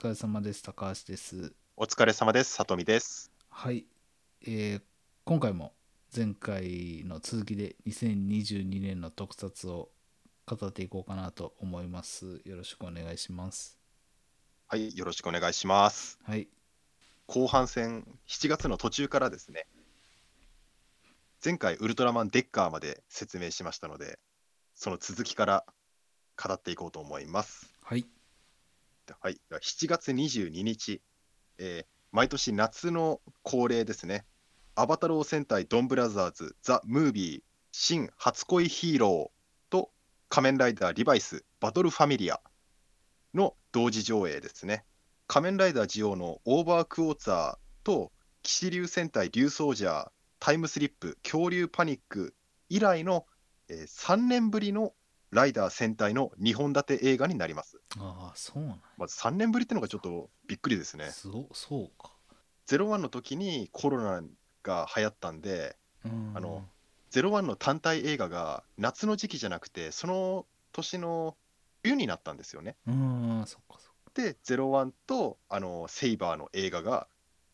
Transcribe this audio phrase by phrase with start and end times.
[0.00, 0.62] 疲れ様です。
[0.62, 1.52] 高橋です。
[1.76, 2.54] お疲れ様です。
[2.54, 3.30] さとみです。
[3.50, 3.84] はい。
[4.40, 4.82] えー
[5.26, 5.74] 今回も
[6.16, 9.90] 前回の続きで2022年の特撮を
[10.46, 12.40] 語っていこうかなと思います。
[12.46, 13.78] よろしくお願いします。
[14.68, 16.18] はい、よろしくお願いします。
[16.22, 16.48] はい。
[17.26, 19.66] 後半戦、7月の途中からですね、
[21.44, 24.18] 前回ウルトラマンデッカーまで説明しましたので、
[24.74, 25.66] その続きから
[26.42, 27.70] 語っていこうと思います。
[27.82, 28.06] はい。
[29.20, 31.02] はい、では7月22日、
[31.58, 34.24] えー毎年夏の恒例ですね、
[34.74, 39.92] アバタロー戦隊ドンブラザーズ・ザ・ムービー新初恋ヒーローと
[40.28, 42.40] 仮面ライダーリバイスバトルファミリア
[43.32, 44.84] の同時上映ですね。
[45.28, 48.10] 仮面ライダージオウの Over Quartzer と
[48.42, 52.34] 騎士竜戦隊リュウソウジャータイムスリップ恐竜パニック
[52.68, 53.24] 以来の、
[53.68, 54.94] え3年ぶりの
[55.30, 57.80] ライダー戦隊の2本立て映画になります。
[57.98, 61.10] ああ、そうなんまず3年ぶりってのがちょっとびっくりですね。
[61.10, 62.12] すごそうか。
[62.68, 64.22] 01の時にコロナ
[64.62, 66.64] が流行ったんで、うんあの
[67.12, 71.36] 01の単体映画が夏の時期じゃなくて、その年の
[71.82, 72.76] 冬になったんですよね。
[72.86, 74.12] うん、そっかそっか。
[74.14, 77.08] で、01とあのセイバーの映画が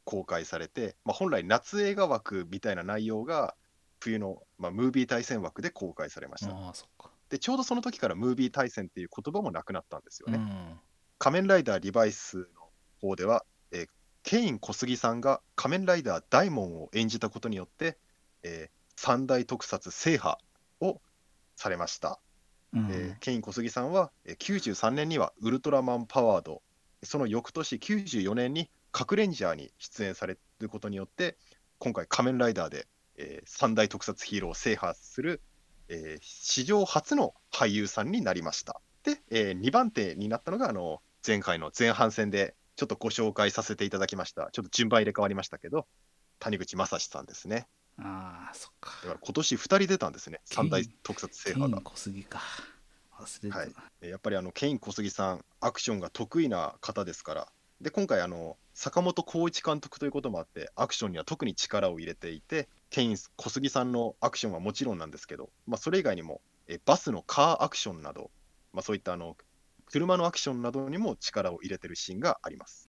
[0.04, 3.54] 公開されて、まあ、本来夏映画枠みたいな内容が
[3.98, 6.52] 冬の、まあ、ムービー対戦枠で公開されました。
[6.52, 6.95] ああ、そっか。
[7.28, 10.38] で、ちょうどその時からムービー対戦っていう言葉もなくなったんですよね。
[10.38, 10.80] うん。
[11.18, 12.44] 仮面ライダーリバイスの
[13.00, 13.88] 方では、えー
[14.22, 17.96] ケイン小杉さんが仮面ライダーダイモンを演じたことによって、
[18.42, 20.38] えー三大特撮制覇
[20.80, 21.00] を
[21.54, 22.18] されました、
[22.72, 26.62] うんえーケイン小杉さんは、えー93年にはウルトラマンパワード
[27.04, 31.36] その翌年94年に核レンジャーに出演されることによって
[31.78, 35.40] 今回仮面ライダーで、えー三大特撮ヒーローを制覇する、
[35.88, 38.80] えー史上初の俳優さんになりました。
[39.02, 44.50] で、え2番手になったのがあの前回の前半戦でちょっとご紹介させていただきました。
[44.52, 45.86] ちょっと順番入れ替わりましたけど
[46.38, 47.66] 谷口正史さんですね。
[47.98, 48.90] ああ、そっか。
[49.02, 50.40] だから今年2人出たんですね。
[50.44, 51.80] 三大特撮制覇が。
[51.80, 52.40] 小杉か。
[53.18, 53.58] 忘れてた。
[53.58, 53.72] はい。
[54.02, 57.48] えーやっぱりあのケイン小杉さんアクションが得意な方ですから。
[57.80, 68.30] で今回あの坂本浩一監督ということもあってアクションには特に力を入れていてケイン小杉さんのアクションはもちろんなんですけど、まあ、それ以外にもえーバスのカーアクションなど、
[68.72, 69.36] まあ、そういったあの
[69.86, 72.90] 車のアクションなどにも力を入れてるシーンがあります。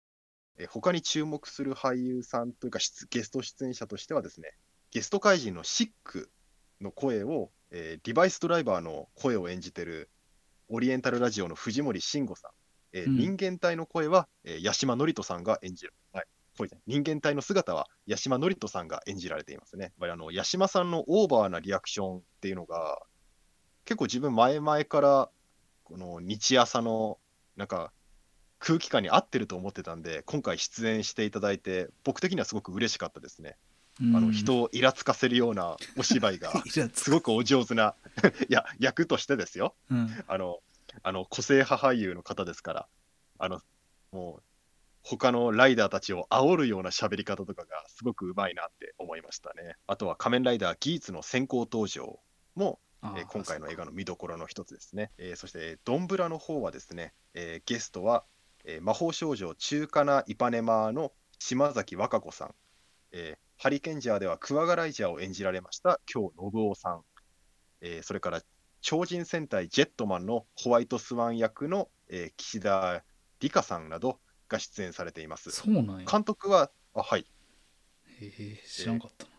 [0.57, 4.51] えー他に注目する俳優さんというか出ゲスト出演者としてはですね
[4.91, 6.29] ゲスト怪人のシック
[6.81, 10.09] の声を、えーリバイスドライバーの声を演じてる
[10.69, 12.51] オリエンタルラジオの藤森慎吾さん、
[12.93, 13.17] えーうん。
[13.17, 16.25] 人間体の声は、えー八島智人さんが演じる、はい、
[16.85, 19.85] 人間体の姿は八島智人さんが演じられていますね。
[19.85, 23.01] やっぱりあの八島さんのオーバーなリアクションっていうのが、
[23.85, 25.29] 結構自分、前々から
[25.83, 27.17] この日朝の
[27.55, 27.91] なんか
[28.59, 33.57] 空気感に合ってると思ってたんで、今回出演していただいて、僕的にはすごく嬉しかったですね。
[33.99, 36.51] あの人をイラつかせるようなお芝居が
[36.93, 37.95] すごくお上手な、
[38.49, 39.75] いや、役としてですよ。
[39.91, 40.23] うん。
[40.27, 40.61] あの、
[41.03, 42.87] あの個性派俳優の方ですから、
[43.37, 43.61] あの、
[44.11, 44.43] もう、
[45.03, 49.75] 他のライダーたちを煽るような喋り方とかがすごくうまいなって思いましたね。
[49.85, 52.19] あとは仮面ライダーギーツの先行登場
[52.55, 55.11] も、あえー今回の映画の見どころの一つですね。
[55.17, 58.23] えーそして、ドンブラの方はですね、えーゲストは、
[58.63, 62.55] えー魔法少女中華なイパネマーの島崎和歌子さん、
[63.11, 67.01] えーハリケンジャーではクワガライジャーを演じられました京信夫さん、
[67.81, 68.41] えーそれから
[68.81, 73.03] 超人戦隊ジェットマンのホワイトスワン役の、えー岸田
[73.41, 75.51] 理香さんなどが出演されています。
[75.51, 76.05] そうなんや。
[76.05, 77.25] 監督は、あはい、
[78.21, 79.33] へえ、知らんかったな。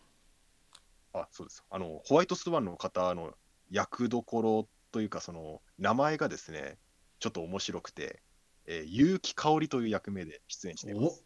[1.21, 3.37] あそうですあのホワイトスワンの方の
[3.71, 6.77] 役どころというか、その名前がですね、
[7.19, 8.21] ちょっと面白くて、
[8.65, 11.23] えー、結城香織という役名で出演しています。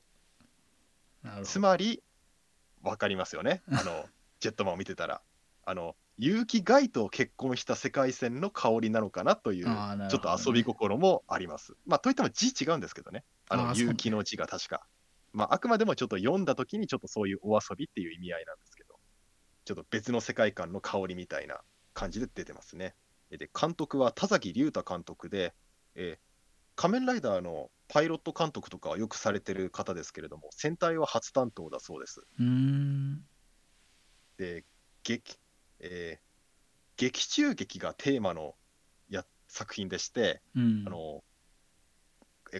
[1.22, 1.46] なるほど。
[1.46, 2.02] つまり、
[2.82, 4.08] わかりますよね、 あの
[4.40, 5.22] ジェットマンを見てたら。
[5.66, 11.76] あの結城ガイと結婚した世界線の香りなのかなという、ちょっと遊び心もあります。
[11.86, 14.88] まあ、といっても字違うんですけどね、あのあーそうね結城の字が確か。
[15.32, 18.96] まあ、あくまでもちょっと読んだときにちょっとそういうお遊びっていう意味合いなんですけど、
[19.66, 21.60] ちょっと別の世界観の香りみたいな
[21.94, 22.96] 感じで出てますね。
[23.30, 25.54] えで、監督は田崎隆太監督で、
[25.96, 26.30] えー
[26.76, 32.22] 仮面ライダーのパイロット監督とかはよくされてる方ですけれども、戦隊は初担当だそうです。
[32.40, 33.22] うーん。
[34.38, 34.64] で、
[35.04, 35.38] 劇、
[35.80, 36.30] えー
[36.96, 38.56] 劇中劇がテーマの
[39.10, 40.84] や作品でして、うん。
[40.88, 41.29] あのえ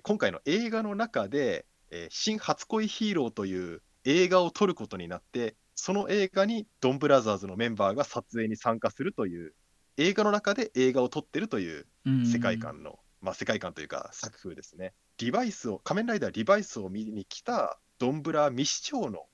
[0.04, 9.54] 今回の映画の中で、えー新初恋ヒーローという映画を撮ることになって、その映画にドンブラザーズのメンバーが撮影に参加するという、
[9.98, 14.94] 映画の中で映画を撮ってるといううん世界観のまあ、世界観というか作風ですね。
[15.18, 19.26] リバイスを、仮面ライダーリバイスを見に来たドンブラ未視聴の、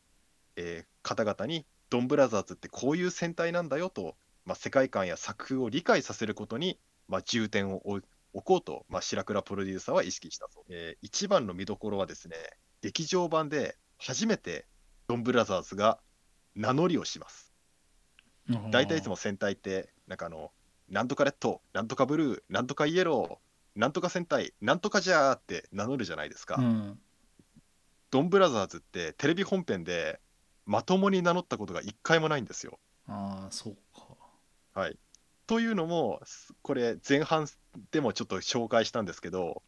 [0.55, 8.03] えー方々に、ドンブラザーズってこういう戦隊なんだよと、まあ、世界観や作風を理解させることに、まあ、重点を置
[8.35, 12.35] 置こうと、まあ、白倉プロデューサーは意識したそう、えー一番の見どころはですね、
[12.81, 14.67] 劇場版で初めて
[15.07, 15.99] ドンブラザーズが
[16.53, 17.53] 名乗りをします。
[18.71, 20.51] 大体いつも戦隊って、なんかあの、
[20.89, 26.55] なんとかレッド、なんとかブルー、なんとかイエロー、なんとか戦隊、なんとかじゃーって名乗るじゃないですか。
[26.59, 26.99] うん。
[28.11, 30.19] ドンブラザーズってテレビ本編で
[30.65, 32.79] まともに名乗ったことが一回もないんですよ。
[33.07, 34.15] ああ、そうか。
[34.79, 34.97] はい。
[35.47, 37.47] というのも、すこれ前半
[37.91, 39.61] でもちょっと紹介したんですけど、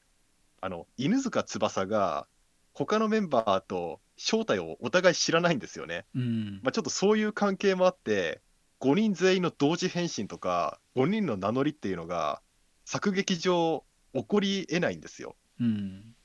[0.61, 2.27] あの、犬塚翼が
[2.73, 6.05] 他のメンバーと正体をお互い知らないんですよね。
[6.15, 6.59] うん。
[6.63, 8.41] まあ、ちょっとそういう関係もあって、
[8.79, 12.41] 5人全員の同時変身とか、5人の名乗りっていうのが、
[12.85, 13.83] 作劇上、
[14.13, 15.35] 起こり得ないんですよ。
[15.59, 16.15] うん。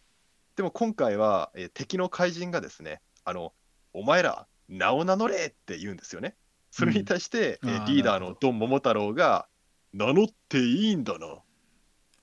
[0.57, 3.53] でも今回は、えー敵の怪人がですね、あの、
[3.93, 6.37] お前ら、名を名乗れって言うんですよね。
[6.73, 9.47] それに対して、うんえーリーダーのドン桃太郎が、
[9.93, 11.39] 名乗っていいんだな。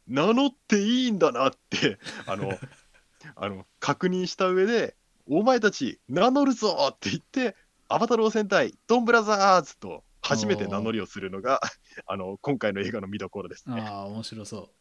[0.08, 2.58] 名乗っていいんだなって、 あの、
[3.36, 4.96] あの確認した上で、
[5.28, 7.56] お前たち、名乗るぞって言って、
[7.88, 11.62] アバタロー戦隊、ドンブラザーズと初めて名乗りをするのが、
[12.08, 13.82] あの今回の映画の見どころですね。
[13.82, 14.72] ああ、面白そ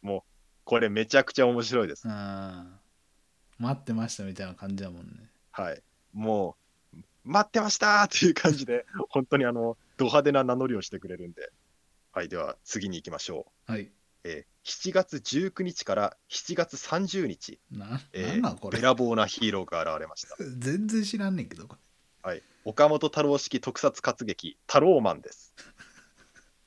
[0.65, 2.07] これめちゃくちゃ面白いです。
[2.07, 5.31] 待ってましたみたいな感じだもんね。
[5.51, 5.83] はい。
[6.13, 6.68] もう、
[7.29, 11.53] 待ってましたーっていう感じで、本当にあの、ド派手な名乗りをしてくれるんで。
[12.13, 13.73] はい、では次に行きましょう。
[13.73, 13.91] はい。
[14.25, 18.79] えー7月19日から7月30日、な、えーなんこれ？
[18.79, 18.83] べ。
[18.85, 20.37] らぼうなヒーローが現れました。
[20.59, 21.67] 全然知らんねんけど。
[21.67, 21.77] こ
[22.23, 25.55] はい、岡本太郎式特撮活劇、タローマンです。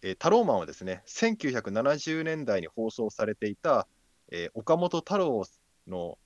[0.02, 3.88] えータローマンはですね、1970年代に放送されていた、
[4.30, 5.44] えー岡本太郎
[5.88, 6.18] の、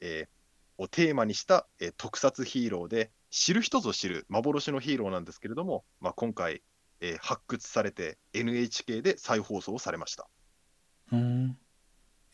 [0.00, 6.62] えーをテーマにした、えー特撮ヒーローで、知る人ぞ知る幻のヒーローなんですけれども、まあ、今回、
[7.00, 10.26] えー発掘されて NHK で再放送されました。
[11.12, 11.58] れうん。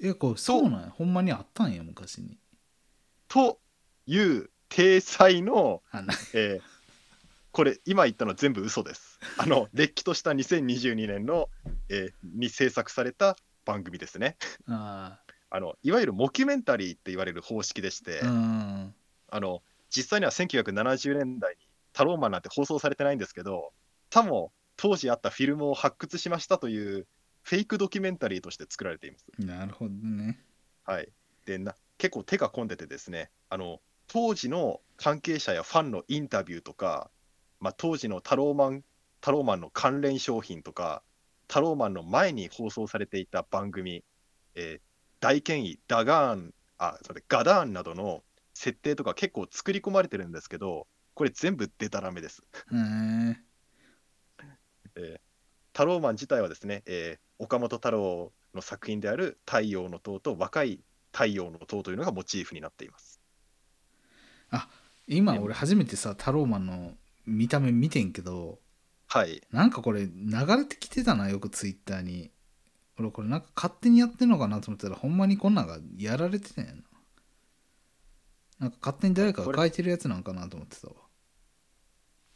[0.00, 0.90] え、これ、そうなんや。
[0.90, 2.38] ほんまにあったんや、昔に。
[3.28, 3.60] と
[4.06, 5.82] いう体裁の
[6.34, 6.62] えー
[7.52, 9.20] これ、今言ったの全部嘘です。
[9.36, 11.50] あの、 れっきとした2022年の、
[11.90, 13.36] えーに制作された
[13.66, 14.36] 番組ですね。
[14.66, 18.22] ああの、いわゆるモキュメンタリーって言われる方式でして。
[18.24, 19.62] あの、
[19.94, 23.72] 実際には1970年代にタローマンなんて放送されてないんですけど、
[24.10, 27.06] さも当時あったフィルムを発掘しましたという
[27.42, 29.26] フェイクドキュメンタリーとして作られています。
[29.38, 30.40] なるほどね。
[30.84, 31.08] はい、
[31.44, 37.10] でな結構手が込んでてですねあの当時の関係者やファンのインタビューとか、
[37.60, 38.84] まあ、当時のタローマン
[39.20, 41.02] タローマンの関連商品とか
[41.46, 44.02] タローマンの前に放送されていた番組、
[44.54, 44.92] えー
[45.22, 48.24] 大権威ダガーンあそれガダーンなどの
[48.54, 52.43] 設定とか結構作り込まれてるんですけどこれ全部デタラメです。
[52.72, 53.37] へえ
[54.96, 55.20] えー
[55.75, 63.20] タローマン自体はですね、えー岡本太郎の作品である太陽の塔と若い太陽の塔というのがモチーフになっています。
[65.08, 66.93] 今俺初めてさタローマンの
[67.26, 68.58] 見た目見てんけど
[69.08, 69.43] はい。
[69.52, 72.31] なんかこれ流れてきてたなよくツイッターに
[72.99, 76.82] 俺これなんか勝手にやってんのかなと思ったらほんまにこんなんがやられてたんやな
[78.62, 80.95] なんか勝手に誰かが書いてるやつなんかなと思ってたわ。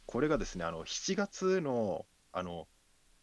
[0.05, 2.67] これがですね、あの7月のあの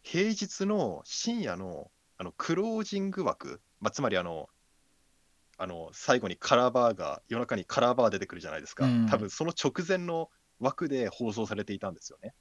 [0.02, 4.48] 平日の深夜のあのクロージング枠、まあ、つまりあの
[5.58, 9.06] あの最後にカラーバーが夜中にカラーバー出てくるじゃないですか、うん。
[9.06, 12.34] 多分その直前の枠で放送されていたんですよね。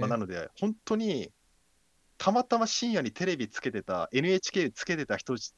[0.00, 1.30] まあ、なので、本当に
[2.16, 5.52] たまたま深夜にテレビつけてた、NHK つけてた人し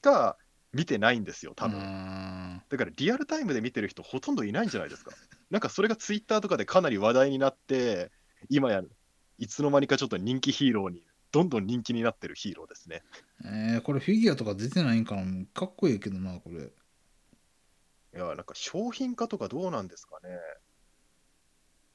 [0.00, 0.36] か
[0.72, 1.78] 見てないんですよ、多分。
[1.78, 5.12] 分だからリアルタイムで見てる人ほとんどいないんじゃないですか。
[5.50, 8.12] なんかそれがツイッターとかでかなり話題になって、
[8.48, 8.82] 今や
[9.38, 13.02] いつの間にかちょっと人気ヒーローに、どんどん人気になってるヒーローですね。
[13.44, 16.70] えー、これフィギュアとか出てないんかなかっこいいけどなこれ
[18.14, 20.30] いや、なんか商品化とかどうなんですかね。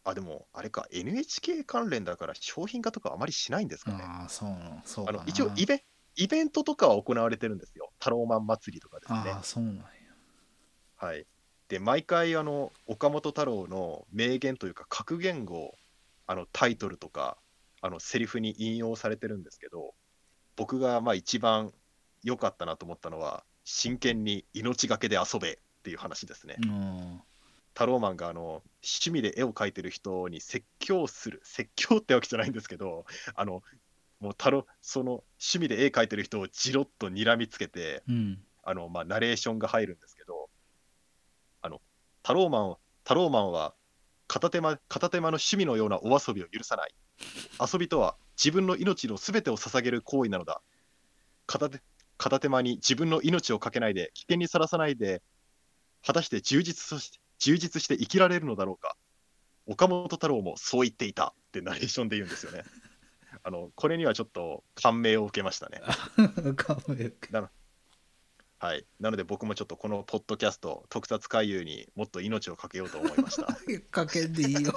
[0.04, 4.04] あ、でも、あれか、NHK 関連だから商品化とかあまりしないんですかね。
[4.04, 4.50] ああそう
[4.86, 5.84] そうあの一応イベ、
[6.16, 7.92] イベントとかは行われてるんですよ。
[8.04, 9.40] タローマン祭りとかですねあ。
[9.40, 9.84] あそうなんや
[10.98, 11.26] はい、
[11.70, 15.76] で毎回あの岡本太郎の名言というか格言を
[16.28, 17.38] あのタイトルとか
[17.82, 19.94] あのセリフに引用されてるんですけど
[20.56, 21.74] 僕がまあ一番
[22.24, 26.58] 良かったなと思ったのは真剣に命がけで遊べっていう話ですね。
[26.62, 27.22] うん
[27.74, 33.64] タローマンがあの趣味で絵を描いてる人に説教する説教ってわけじゃないんですけどあの
[34.24, 40.50] もうタロその趣味で絵描いてる人をじろっと睨みつけて、うんあのまあ、ナレーションが入るんですけど、
[41.62, 41.82] あの
[42.24, 43.74] タローマンタローマンは
[44.28, 46.96] 片手間片手間の趣味のようなお遊びを許さない。
[47.60, 50.62] 遊びとは自分の命のすべてを捧げる行為なのだ。
[51.46, 51.82] 片手
[52.18, 55.22] 片手間に自分の命をかけないで、危険にさらさないで、
[56.06, 58.96] 果たして充実として充実して生きられるのだろうか。
[59.66, 62.64] 岡本太郎もそう言っていたってナレーションで言うんですよね。
[63.44, 65.82] あのこれにはちょっと感銘を受けましたね。
[66.56, 67.12] かわいい
[68.60, 68.86] はい。
[69.02, 73.58] なので僕もちょっとこのポッドキャスト、特撮回遊にもっと命をかけようと思いました。
[73.92, 74.72] かけんでいいよ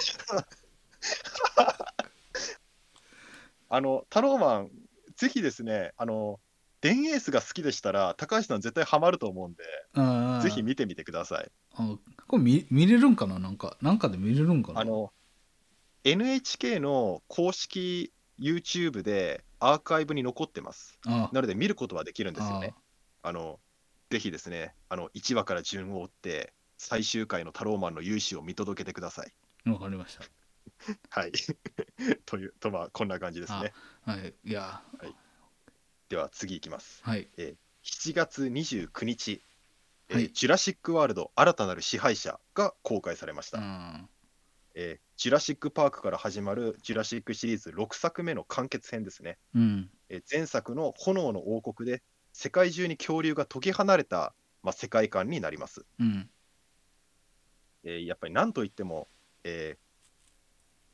[3.68, 4.70] あの、タローマン、
[5.14, 6.40] ぜひですね、あの、
[6.80, 9.62] デンエースが好きでしたら、高橋さん絶対ハマると思うんで、
[10.42, 11.50] ぜひ見てみてください。
[11.74, 11.96] あ
[12.26, 13.38] これ見見れるんかな？
[13.38, 14.80] なんかなんかで見れるんかな？
[14.80, 15.12] あの、
[16.02, 20.98] NHK の公式 YouTube でアーカイブに残ってます。
[21.06, 22.74] あなので見ることはできるんですよね。
[23.22, 23.58] ああの、
[24.10, 29.70] ぜひですね、あの、1話から順を追って、最終回のタローマンの勇姿を見届けてください。
[29.70, 30.18] わかりまし
[31.10, 31.32] はい。
[32.26, 33.72] という、とまあ、こんな感じですね。
[34.04, 34.82] たはいいや
[36.08, 37.02] では次いきます。
[37.02, 37.28] はい
[37.82, 39.42] 7月29日、
[40.08, 44.08] えーはいジュラシック・ワールド新たなる支配者が公開されました、うん
[44.78, 49.38] えージュラシック・パークから始まるジュラシックシリーズ6作目の完結編ですね。
[49.54, 52.02] うんえー前作の炎の王国で
[52.34, 55.86] 世界中に恐竜が解き離れた、まあ、世界観になります。
[55.98, 56.30] うん
[57.84, 59.08] えーやっぱり何といっても、
[59.44, 59.78] え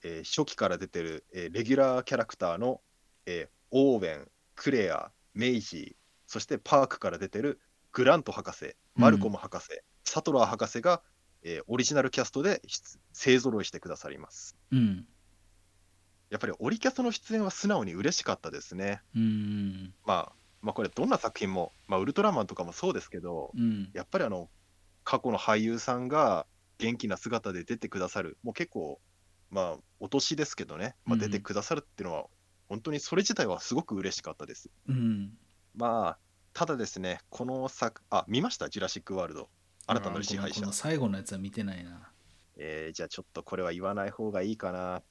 [0.02, 2.80] ーえー初期から出てる、えーレギュラーキャラクターの、
[3.26, 5.96] えーオーウェン、クレア、メイジー、
[6.26, 7.58] そしてパークから出てる
[7.90, 9.68] グラント博士、マルコム博士、
[10.04, 11.02] サトラー博士が、
[11.42, 14.56] えーオリジナルキャストで出勢ぞろいしてくださります。
[14.70, 15.06] うん
[16.30, 19.02] やっぱりオリキャスの出演は素直に嬉しかったですね。
[19.14, 20.32] うんまあ、
[20.62, 24.48] まあ、これどんな作品も、まあ、ウルトラマンとかもそうですけど、うんやっぱりあの
[25.04, 26.46] 過去の俳優さんが
[26.78, 29.00] 元気な姿で出てくださる、もう結構、
[29.50, 32.26] まあ、お年ですけどね、まあ、うん出てくださるっていうのは、
[32.68, 34.70] 本当にそれ自体はすごく嬉しかったです。
[34.88, 35.36] うん
[35.76, 36.18] まあ、
[36.54, 38.70] ただですね、この作、あ、見ました？
[38.70, 39.50] ジュラシック・ワールド。
[39.86, 40.72] 新たなる支配者。
[40.72, 42.10] 最後のやつは見てないな
[42.56, 45.02] えーじゃあちょっとこれは言わない方がいいかな。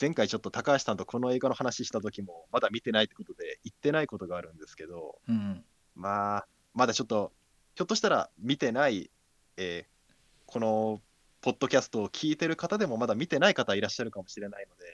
[0.00, 5.64] 前回ちょっと高橋さんとこの映画の話した時も、まだ見てないってことで言ってないことがあるんですけど、うん
[5.96, 7.32] まあ、まだちょっと、
[7.74, 9.10] ひょっとしたら見てない、
[9.56, 9.98] えー
[10.46, 11.02] この
[11.42, 14.84] ポッドキャストを聞いてる方でもまだ見てない方いらっしゃるかもしれないので、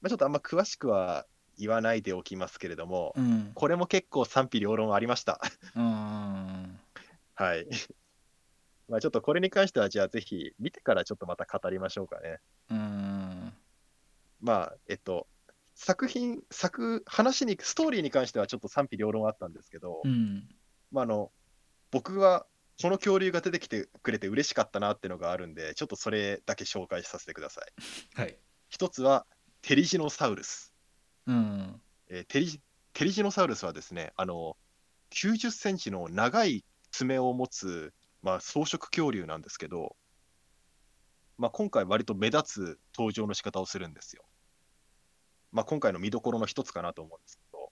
[0.00, 1.24] まあ、ちょっとあんま詳しくは
[1.56, 5.40] 言わないでおきますけれども、うんこれも結構賛否両論ありました。
[5.76, 5.82] うん
[7.38, 7.66] はい。
[8.88, 12.40] まあちょっとこれに関しては、じゃあぜひ見てからちょっとまた語りましょうかね。
[12.70, 13.52] うん
[14.40, 15.28] まあ、えっと、
[15.74, 20.48] 作品、作、話に、ストーリーに関してはちょっと賛否両論あったんですけど、うん
[20.90, 21.32] まあ、あの、
[21.90, 22.46] 僕は
[22.80, 28.20] この恐竜が出てきてくれて嬉しかったなっていうのがあるんで、ちょっとそれだけ紹介させてください。
[28.20, 28.36] はい
[28.68, 29.26] 一つは、
[29.62, 30.74] テリジノサウルス。
[31.26, 32.60] うんえーテリ
[32.92, 34.56] テリジノサウルスはですね、あの、
[35.10, 37.92] 90センチの長い爪を持つ、
[38.22, 39.96] まあ、草食恐竜なんですけど、
[41.36, 44.24] まあ、今回割と目立つ登場の仕方をするんですよ。
[45.52, 47.70] まあ、今回の見どころの一つかなと思うんですけど、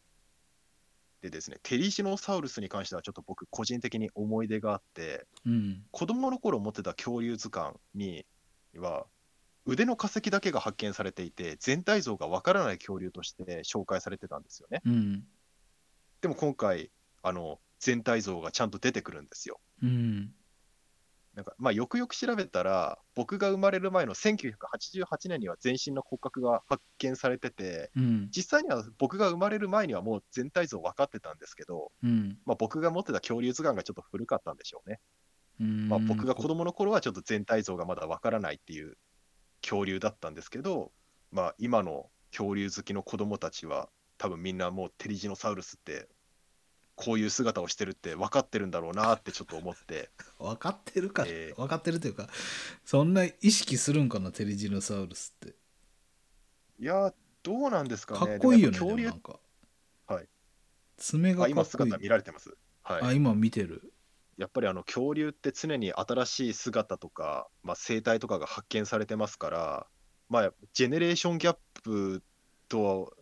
[1.22, 5.82] でですね、テリジノサウルスに関してはちょっと僕個人的に思い出があって、うん。
[5.90, 8.24] 子供の頃持ってた恐竜図鑑に
[8.76, 9.06] は
[9.66, 14.80] 腕の化石だけが発見されていて全体像がわからない恐竜として紹介されてたんですよね。
[14.84, 15.24] うん。
[16.20, 16.90] でも今回
[17.22, 19.60] あの全体像がちゃんと出てくるんですよ。
[19.80, 20.32] うん。
[21.36, 28.28] なんかまあよくよく調べたら僕が生まれる前の1988年には全身の骨格が発見されててうん。
[28.34, 32.38] 実際には僕が生まれる前にはもう全体像分かってたんですけど、うん。
[32.44, 34.98] まあ、僕が持ってた恐竜図鑑がちょっと古かったんでしょうね。
[35.60, 35.88] うん。
[35.88, 38.98] まあ、僕が子供の頃はちょっと全体像がまだわからないっていう
[39.62, 40.90] 恐竜だったんですけど、
[41.30, 43.88] まあ、今の恐竜好きの子供たちは
[44.18, 46.08] 多分みんなもうテリジノサウルスって
[46.96, 50.10] こういう姿をしてるって分かってるんだろうなってちょっと思って。
[50.40, 51.56] 分かってるか、えー。
[51.56, 52.28] 分かってるというか
[52.84, 55.54] そんな意識するんかなテリジノサウルスって。
[56.78, 58.26] いやーどうなんですかね。
[58.26, 59.40] かっこいいよねでもやっでもなんか。
[60.06, 60.28] はい。
[60.96, 61.64] 爪がかっこいい。
[61.66, 63.92] 姿見られてます、はい、あ今見てる。
[64.38, 69.86] やっぱりあの恐竜って常に新しい姿とか、まあ、生態とかが発見されてますから、
[70.28, 72.22] まあ、ジェネレーションギャップ
[72.68, 73.14] と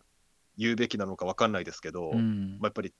[0.57, 2.57] 言うべきなのか分かんないですけど、うん。
[2.59, 2.93] まあ、やっぱり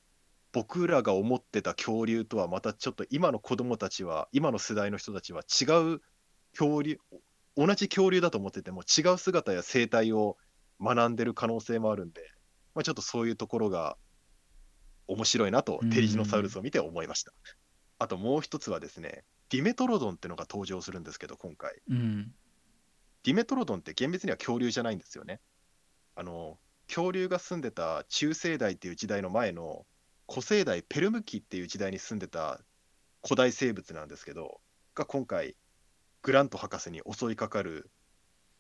[0.56, 6.02] 僕らが思ってた恐竜とはまたちょっと今の子供たちは今の世代の人たちは違う
[6.58, 6.98] 恐竜
[7.58, 10.38] 同じ恐竜だと思ってても違う姿や生態を
[10.82, 12.22] 学んでる可能性もあるんで
[12.76, 13.98] まあ、ちょっとそういうところが
[15.08, 17.32] 面白いなとうんテリジノサウルスを見て思いました。
[17.98, 21.82] あともう一つはですね、ディメトロドンってのが登場するんですけど、今回。
[21.90, 22.34] うん
[23.24, 25.40] ディメトロドンって厳密には恐竜じゃないんですよね。
[26.16, 29.88] あの恐竜が住んでた中生代っていう時代の前の
[30.28, 32.60] 古生代ペルム紀っていう時代に住んでた
[33.24, 34.60] 古代生物なんですけど、
[34.94, 35.56] が今回
[36.22, 37.92] グラント博士に襲いかかる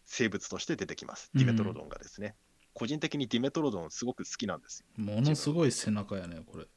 [0.05, 1.31] 生物として出てきます。
[1.34, 2.36] ディメトロドンがですね。
[2.74, 6.69] 個人的にディメトロドンすごく好きなんですものすごい背中やねこれよ。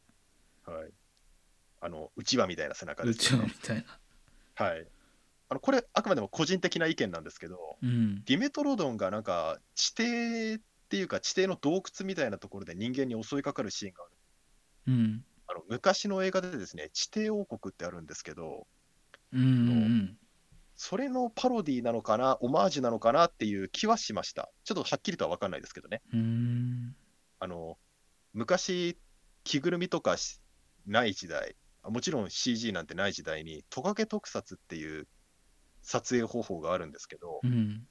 [0.65, 0.91] はい。
[1.81, 3.45] あの、うちわみたいな背中うちですよね。
[3.45, 3.85] わみたいな
[4.55, 4.87] はい。
[5.49, 14.13] あの、これ、あくまでも個人的な意見なんですけど、うんディメトロドンがなんか地底っていうか地底の洞窟みたいなところで人間に襲いかかるシーンがある。
[14.89, 18.67] うんあの昔の映画でですね、地底王国ってあるんですけど、
[19.33, 20.19] うんうん
[20.81, 24.49] それのパロディなのかな、オマージュなのかなっていう気はしました。
[24.63, 26.03] ちょっとはっきりとは分かんないですけどね。
[27.41, 27.79] あの
[28.33, 28.97] 昔、
[29.43, 30.41] 着ぐるみとかし
[30.87, 35.09] ない時代、あもちろん CG なんてない時代に、トカゲ特撮っていう
[35.83, 37.85] 撮影方法があるんですけど、うん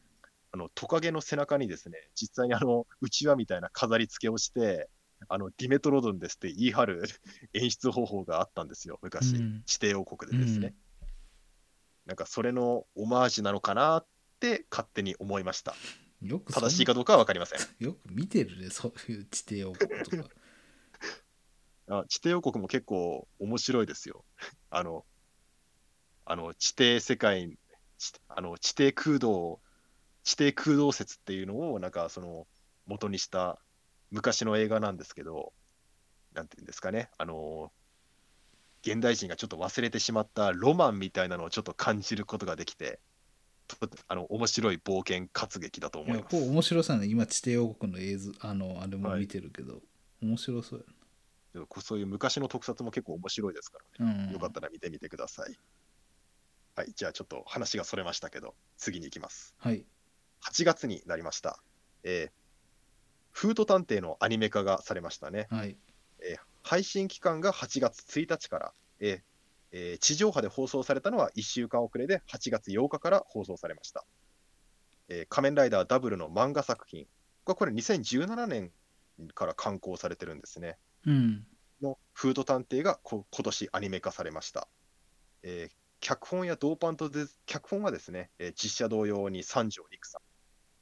[0.54, 4.89] あのトカゲの背中にですね、実際にあのうちわみたいな飾り付けをして、
[5.30, 7.04] あのディメトロドンですって言い張る
[7.54, 10.68] 演出方法があったんですよ、昔、うん地底王国でですね。
[10.68, 10.88] うん
[12.08, 14.08] なんかそれのオマージュなのかなっ
[14.40, 15.76] て勝手に思いました。
[16.22, 17.60] よく正しいかどうかは分かりません。
[17.80, 20.30] よく見てるねそういう地底王国とか
[22.00, 24.24] あ地底王国も結構面白いですよ。
[24.70, 25.06] あの、
[26.26, 27.58] あの地底世界、
[27.98, 29.60] ちあの地底空洞、
[30.24, 32.48] 地底空洞説っていうのをなんかその
[32.86, 33.60] 元にした
[34.12, 35.54] 昔の映画なんですけど、
[36.34, 37.72] なんていうんですかね、あの、
[38.82, 43.00] 現代人がちょっと忘れてしまったロマンみたいなのをちょっと感じることができて、
[43.68, 46.36] とあの面白い冒険活劇だとい思います。
[46.36, 49.82] やこう面白さね今地底王国の映像あのあれも見てるけど、
[50.22, 50.86] 面白そう
[51.54, 54.12] でもそういう昔の特撮も結構面白いですからね。
[54.12, 55.58] やな、うん、よかったら見てみてください。
[56.76, 59.54] はい、じゃあちょっと話がそれましたけど、次に行きます。
[59.58, 59.84] はい
[60.46, 61.60] 8月になりました。
[62.04, 62.47] えー
[63.38, 65.45] フード探偵のアニメ化がされましたね。
[65.52, 65.78] はい
[66.63, 69.21] 配信期間が8月1日から、えー
[69.71, 74.06] えー地上波で放送されたのは1週間遅れで8月8日から放送されました。
[75.08, 77.06] えー仮面ライダーダブルの漫画作品。
[77.43, 78.71] これこれ2017年
[79.36, 80.78] から刊行されてるんですね。
[81.06, 81.45] うん
[81.80, 84.67] のフード探偵がこ今年アニメ化されました。
[85.43, 90.21] えー脚本やドーパンとデ脚本はですね、えー実写同様に三条陸さん、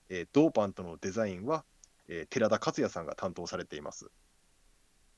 [0.07, 1.63] えードーパンとのデザインは、
[2.07, 4.11] えー寺田克也さんが担当されています。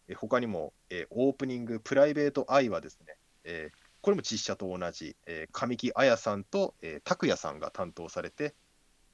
[0.08, 8.56] えー他にも、えーオープニング、プライベートアイはですね、えーこれも実写と同じ、えー神木彩さんと、えー拓也さんが担当されて、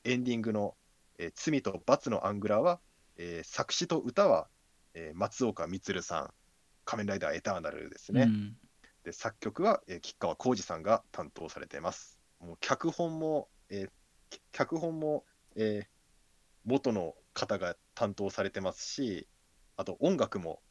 [0.03, 0.75] エンディングの、
[1.17, 2.79] えー罪と罰のアングラは、
[3.17, 4.47] えー作詞と歌は、
[4.93, 6.33] えー松岡充さん、
[6.85, 8.23] 仮面ライダーエターナルですね。
[8.23, 8.57] うん
[9.03, 12.19] で作曲は、えー吉川晃司さんが担当されています。
[12.39, 13.89] もう脚本も、えー
[14.29, 15.85] き脚本も、えー
[16.65, 19.27] 元の方が担当されてますし、
[19.77, 20.61] あと音楽も、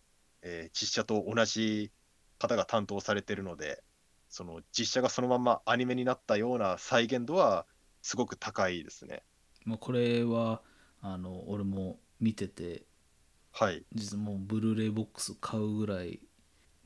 [0.43, 1.93] えー実写と同じ
[2.39, 3.83] 方が担当されているので、
[4.29, 7.67] その実写がそのままアニメになったような再現度は
[8.03, 9.25] すごく高いですね。
[9.65, 10.63] まあ、これは
[11.01, 12.87] あの俺も見てて
[13.53, 13.85] はい。
[13.95, 16.21] 実はもうブルーレイボックス買うぐらい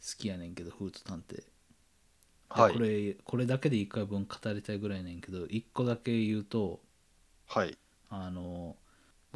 [0.00, 1.44] 好きやねんけどフード探偵
[2.54, 2.78] ではいこ。
[2.80, 6.80] れこれだけで1回分語りたいぐらいねんけど1個だけ言うと
[7.46, 7.78] はい。
[8.08, 8.76] あの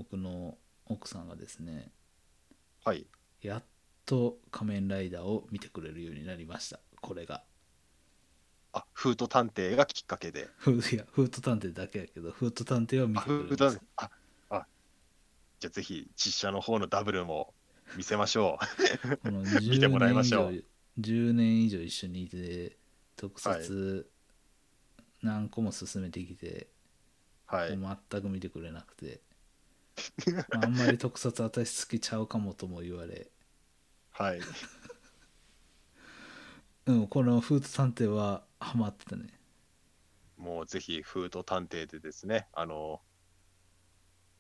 [0.01, 1.93] 僕の奥さんがですね
[2.85, 3.07] はい。
[3.43, 3.65] やっ
[4.07, 7.45] と仮面ライダーを見てくれるようになりましたこれが
[8.73, 10.53] あ、フート探偵がきっかけで。
[10.59, 13.81] フーいやフード探偵だけやけどフード探偵は見あ、てくれるんフートです探偵。
[13.97, 14.11] あ、
[14.49, 14.69] あ、
[15.61, 17.55] じゃあぜひ実写の方のダブルも
[17.95, 18.59] 見せましょ
[19.23, 22.79] この 見てもらいましょう10年以上10年以上一緒にいて
[23.17, 24.11] 特撮
[25.23, 26.69] 何個も進めてきて、
[27.51, 27.57] う。
[27.57, 27.81] はい。
[27.81, 29.21] もう全く見てくれなくて
[30.51, 33.31] あんまり特撮私好きちゃうかもとも言われ
[34.11, 34.41] はい。
[36.87, 39.41] うんこのフード探偵はハマってたね
[40.41, 43.03] もうぜひ、フート探偵でですね、あの、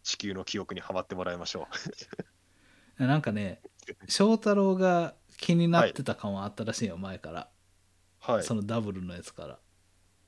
[0.02, 1.68] 地球の記憶にはまってもらいましょ
[2.96, 3.60] なんかね
[4.08, 7.50] 翔太郎が気になってた感はあったらしいよ、前から
[8.28, 8.32] う。
[8.32, 8.44] はい。
[8.44, 9.58] そのダブルのやつから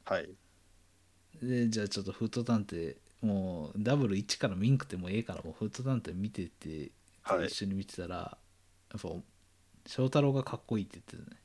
[0.05, 0.29] はい。
[1.43, 6.91] でじゃあちょっとフード探偵もうダブル1から見んくてもええからもうフード探偵見てて
[7.23, 7.47] はい。
[7.47, 8.37] 一緒に見てたら、や
[8.99, 9.09] っぱ
[9.87, 11.41] 翔太郎がかっこいいって言ってたね。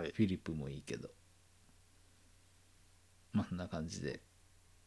[0.00, 0.12] はい。
[0.12, 1.08] フィリップもいいけど。
[3.32, 4.20] まあそんな感じで。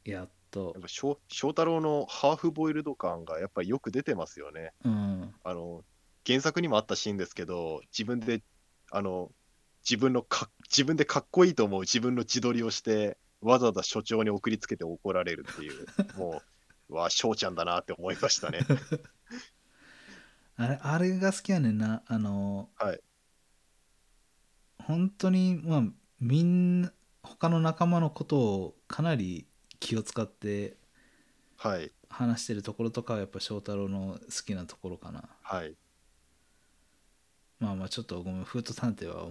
[0.06, 0.72] やっと。
[0.76, 4.74] やっぱ翔翔太郎のハーフボイルド感がやっぱりよく出てますよね。
[4.86, 5.34] うん。
[5.44, 5.84] あの
[6.26, 8.44] 原作にもあったシーンですけど、自分で
[8.92, 9.32] あの
[9.84, 15.86] 自分のか自分でかっこいいと思う自分の自撮りをして、わざわざ所長に送りつけて怒られるっていう、
[16.18, 16.42] も
[16.90, 18.60] う、うわ、翔ちゃんだなって思いましたね。
[20.58, 22.04] あれあれが好きやねんな。
[22.06, 23.02] あのはい。
[24.78, 25.84] 本当にまあ
[26.20, 29.48] みんな他の仲間のことをかなり
[29.80, 30.78] 気を使って
[31.62, 35.30] はい、話してるところとかはやっぱ翔太郎の好きなところかな。
[35.44, 35.76] はい、
[37.60, 39.28] まあまあちょっとごめんフート探偵は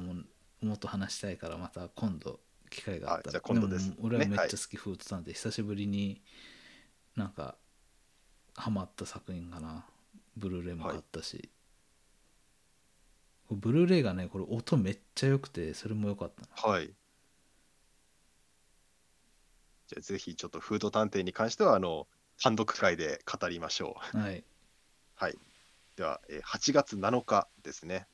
[0.63, 2.39] もっと話したいからまた今度
[2.71, 6.23] 機会があったら今度ですも俺はめっちゃね好き、フート探偵久しぶりに
[7.17, 7.57] なんか
[8.55, 9.85] ハマった作品かな
[10.37, 11.51] ブルーレイも買ったし、
[13.51, 16.87] ブルーレイがねこれ音めっちゃ良くてそれも良かったなはい。
[19.89, 22.07] じゃあぜひちょっとフード探偵に関しては、あの、
[22.41, 24.19] 単独会で語りましょう。
[24.19, 24.45] はい
[25.17, 25.39] はい。
[25.97, 28.07] では、えー8月7日ですね。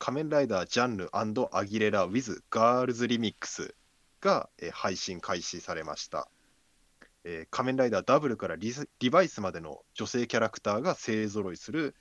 [0.00, 1.08] えー仮面ライダージャンヌ
[1.52, 3.74] アギレラ with ガールズリミックス
[4.20, 6.28] が、えー配信開始されました。
[7.24, 11.94] えー仮面ライダーダブルからリスリバイスまでの女性キャラクターが勢ぞろいする、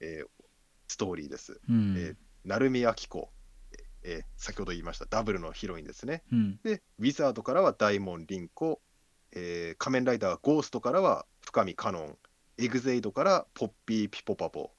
[0.00, 0.44] えー
[0.88, 1.60] ストーリーです。
[1.68, 3.30] うん、えー成海明子、
[4.02, 5.04] えー先ほど言いました。
[5.04, 6.22] ダブルのヒロインですね。
[6.32, 6.60] うん。
[6.62, 8.80] で、ウィザードからは大門凛子、
[9.32, 12.18] えー仮面ライダーゴーストからは深見カノン、
[12.58, 14.72] エグゼイドからポッピーピポパポ、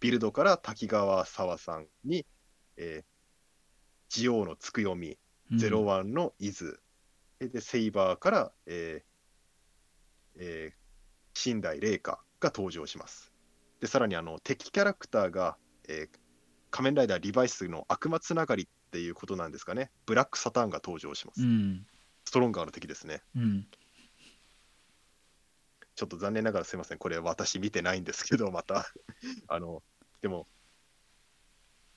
[0.00, 2.26] ビルドから滝川沢さんに、
[2.76, 3.04] えー
[4.10, 5.18] ジオウのつくよみ、
[5.52, 6.80] うんゼロワンのイズ、
[7.40, 13.32] えで、セイバーから、えーえー、寝台麗華が登場します。
[13.80, 15.56] で、さらにあの敵キャラクターが、
[15.88, 16.18] えー
[16.70, 19.90] 仮面ライダーリバイスの悪魔つながりっていうことなんですかね。
[20.04, 21.42] ブラックサターンが登場します。
[21.42, 21.86] うん
[22.26, 23.22] ストロンガーの敵ですね。
[23.34, 23.66] うん
[25.98, 26.98] ちょっと残念ながらすいません。
[26.98, 28.86] これ私見てないんですけど、 また。
[29.48, 29.82] あの、
[30.20, 30.46] でも、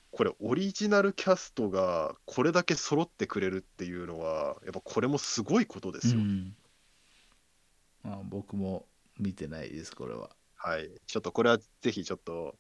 [0.09, 6.19] これオリジナルキャストがこれだけ揃ってくれるっていうのは、やっぱこれもすごいことですよ。
[6.19, 6.57] うん
[8.01, 8.87] まあ、僕も
[9.19, 10.89] 見てないですこれははい。
[11.05, 12.57] ちょっとこれはぜひちょっと、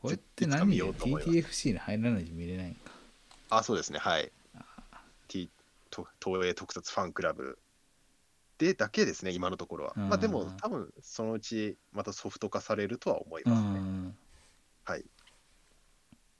[0.00, 0.68] これって何？
[0.68, 2.92] 見ようと思います TTFC に入らないと見れないんか
[3.50, 4.30] あ、そうですね、はい。
[5.26, 5.50] T
[5.90, 7.58] と東映特撮ファンクラブ
[8.58, 9.94] でだけですね、今のところは。
[9.96, 13.68] うんまあでも、多分そのうちまたソフト化されるとは思いうますね。
[13.80, 14.16] ん
[14.84, 15.04] はい。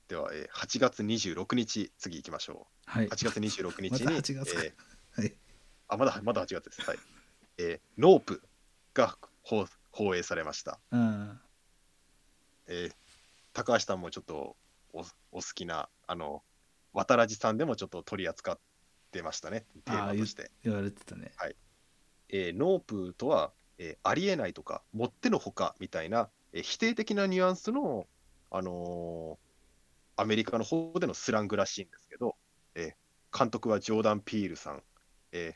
[0.07, 2.91] では、えー8月26日、次行きましょう。
[2.91, 5.33] はい8月26日に、 また8月かえーはい
[5.89, 6.81] あ、まだ、まだ8月です。
[6.81, 6.99] はい。
[7.57, 8.41] えーノープ
[8.93, 10.79] が放放映されました。
[10.91, 11.39] うん
[12.67, 12.95] えー
[13.53, 14.55] 高橋さんもちょっと
[14.93, 14.99] お
[15.31, 16.43] お好きな、あの、
[16.93, 18.59] 渡良地さんでもちょっと取り扱っ
[19.11, 20.51] てましたね、テーマとして。
[20.63, 21.31] 言われてたね
[22.29, 28.07] えーノープとは、えーありえないとか、もってのほかみたいな、えー否定的なニュアンスの、
[28.51, 29.47] あのー
[30.19, 32.35] アメリカの方でのスラングらしいんですけど、
[32.75, 34.83] えー監督はジョーダン・ピールさん。
[35.31, 35.53] え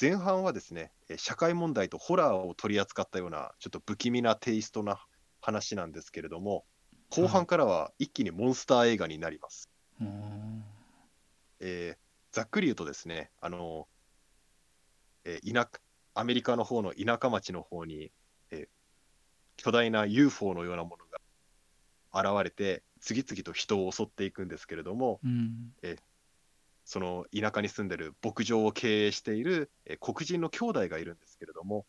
[0.00, 5.04] 前半はですね、えー社会問題とホラーを取り扱ったような、ちょっと不気味なテイストな
[5.40, 6.64] 話なんですけれども、
[7.10, 9.68] 後半からは一気にモンスター映画になります。
[10.00, 10.64] うん
[11.60, 13.88] えーざっくり言うとですね、あの
[15.28, 15.70] えー田
[16.14, 18.10] アメリカの方の田舎町の方に、
[18.50, 18.68] えー
[19.60, 21.04] 巨大な UFO のようなもの
[22.22, 25.72] が現れて、次々と人を襲っていくんですけれども、うん
[26.84, 31.86] その田舎に住んでる牧場を経営している、えー黒人の兄弟がいるんですけれども、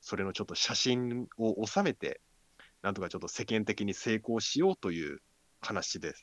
[0.00, 2.20] それのちょっと写真を収めて、
[2.82, 5.20] なんとかちょっと世間的に成功しようという
[5.60, 6.14] 話で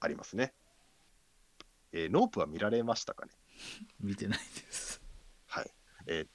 [0.00, 0.54] ありますね。
[1.92, 3.32] えーノープは見られましたかね？
[4.00, 5.05] 見てないですはい。
[6.06, 6.26] えー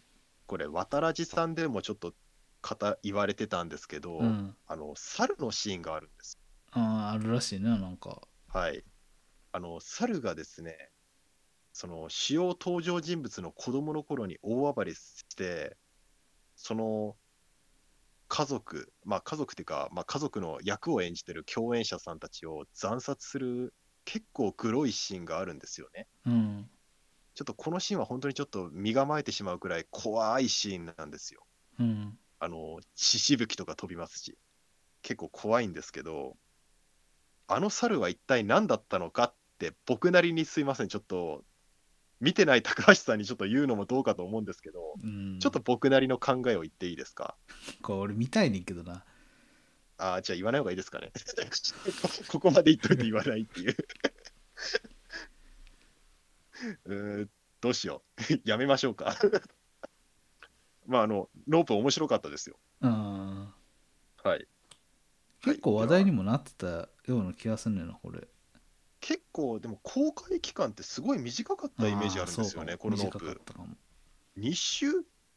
[0.48, 2.14] これ、渡良地さんでもちょっと
[2.62, 6.38] 語言われてたんですけど、うんあの、猿のシーンがあるんです。
[6.72, 8.84] あああるらしいななんかはい。
[9.54, 10.92] あの、猿がですね、
[11.72, 15.78] その主要登場人物の子供の頃に大暴れして、
[16.58, 17.16] その
[18.28, 26.08] 家族、まあ家族っていうか、まあ家族の役を演じてる共演者さんたちを惨殺する結構グロいシーンがあるんですよね。
[26.26, 26.70] うん
[27.34, 31.44] ちょっとこのシーンは本当にちょっと身構えてしまうくらい怖いシーンなんですよ。
[31.80, 34.36] うんあの、血しぶきとか飛びますし、
[35.04, 36.36] 結構怖いんですけど、
[37.48, 41.44] あの猿は一体何だったのかって、僕なりにすいません、ちょっと、
[42.20, 47.36] 見てない高橋さんにちょっと言うのもどうかと思うんですけど、うんちょっと僕なりの考えを言っていいですか？
[47.84, 49.04] これ俺見たいねんけどな
[49.98, 51.12] あーじゃあ言わない方がいいですかね。
[52.30, 53.76] ここまで言っといて言わないっていう。
[57.62, 58.21] どうしよう。
[58.50, 59.15] やめましょうか。
[60.88, 62.58] まあ、あの、ロープ面白かったですよ。
[62.82, 63.54] あ
[64.24, 64.39] はい。
[64.39, 68.28] ー結構話題にもなってたような気がするんだよなこれ
[69.00, 73.41] 結構、でも公開期間ってすごい短かったイメージあるんですよね、このロー短かっプ。
[73.45, 73.76] たかも
[74.38, 74.88] 2週、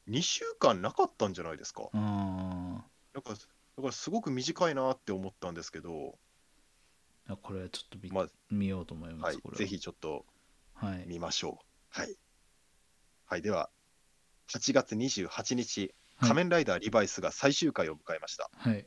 [0.07, 1.89] 2週間なかったんじゃないですか？
[1.95, 2.85] あ
[3.15, 6.19] なんか、だからすごく短いなって思ったんですけど、
[7.27, 10.25] あいやこれはちょっと見,、ま見ようと思いまはいすこ、れはぜひちょっとはい
[11.07, 12.01] 見ましょう。
[12.01, 12.17] はい。
[13.27, 13.71] はい、では、
[14.49, 18.49] 8月28日、はい仮面ライダーリバイスが最終回を迎えました。
[18.57, 18.87] はい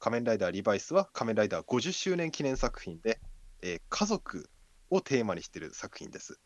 [0.00, 3.20] 仮面ライダーリバイスは仮面ライダー50周年記念作品で、
[3.62, 4.50] えー家族
[4.90, 6.40] をテーマにしている作品です。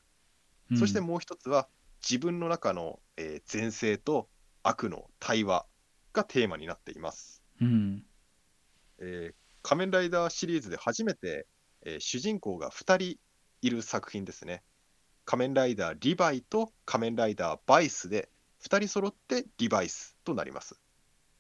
[0.71, 1.69] うんそしてもう一つは
[2.03, 4.29] 自分の中の、えー前世と
[4.63, 5.65] 悪の対話
[6.13, 7.43] がテーマになっています。
[7.61, 8.05] うん
[8.99, 11.47] えー仮面ライダーシリーズで初めて、
[11.87, 13.19] えー主人公が2人
[13.66, 14.62] いる作品ですね。
[15.24, 18.29] 仮面ライダーリヴァイと仮面ライダーバイスで
[18.62, 20.79] 2人揃ってリバイスとなります。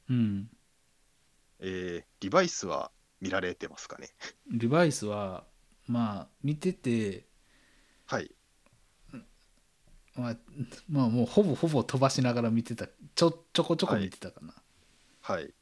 [0.08, 0.48] うん
[1.60, 4.08] えーリバイスは見られてますかね？
[4.50, 5.44] リバイスは
[5.86, 7.26] まあ見てて、
[8.06, 8.34] はい。
[10.16, 10.36] まあ、
[10.88, 14.54] まあもうほぼほぼ飛ばしながら見てたちょちょこちょこ見てたかな、
[15.20, 15.52] はい。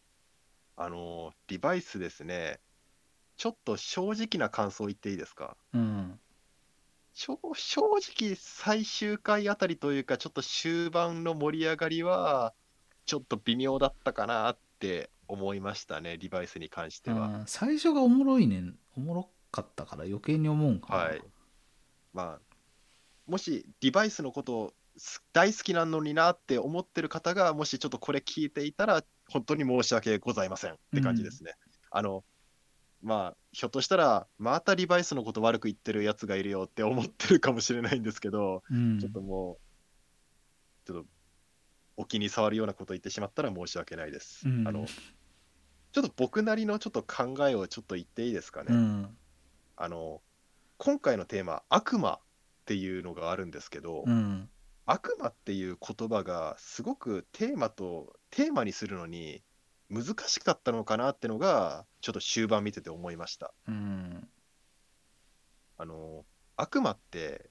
[0.76, 2.60] あのーリバイスですね、
[3.36, 5.56] ちょっと正直な感想言っていいですか？
[5.74, 6.20] うん
[7.14, 12.54] 正正直、最終回あたりというか、ちょっと終盤の盛り上がりは、
[13.04, 17.44] ちょっと微妙だったかなって思いましたね、リバイスに関しては。
[17.46, 21.22] 最初がおもろいねんおもろかったから余計に思うんかな、はい
[22.12, 22.40] まあ、
[23.26, 31.54] もしリバイスのことをす大好きなのになって思ってる方が、もしちょっとこれ聞いていたら、本当に申し訳ございませんって感じですね。
[31.90, 32.24] あの
[33.02, 39.58] まあ、ひょっとしたら、またリバイスのこと悪く言ってるやつがいるよって思ってるかもしれないんですけど、うんちょっとも
[40.84, 41.08] う、ちょっと、
[41.96, 44.48] お気に障るようなことを言ってしまったら申し訳ないです。
[44.48, 48.68] うんあのちょっと僕なりのちょっと考えをちょっと言っていいですかね。
[48.70, 49.16] うん
[49.76, 50.22] あの
[50.78, 52.18] 今回のテーマ、悪魔っ
[52.64, 54.48] ていうのがあるんですけど、うん
[54.86, 59.42] 悪魔っていう言葉がすごくテーマと、テーマにするのに
[59.92, 63.52] 難しかったのかなってのが、ちょっと終盤見てて思いました。
[63.68, 64.28] うん
[65.76, 66.24] あの
[66.56, 67.50] 悪魔って、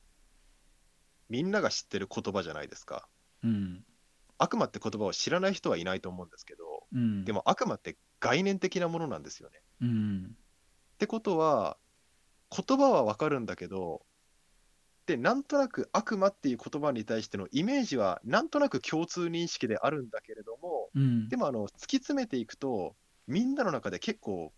[1.29, 3.07] みんなが知ってる言葉じゃないですか。
[3.43, 3.85] うん
[4.39, 9.61] 悪魔って言葉を知らない人はいないと思うんですけど、うんでも悪魔って概念的なものなんですよね。
[9.81, 10.35] うん
[10.95, 11.77] ってことは、
[12.49, 14.03] 言葉はわかるんだけど、
[15.11, 22.95] で、なんとなく悪魔っていう言葉に対してのイメージは、なんとなく共通認識であるんだけれども、うんでもあの突き詰めていくと、
[23.27, 24.53] みんなの中で結構、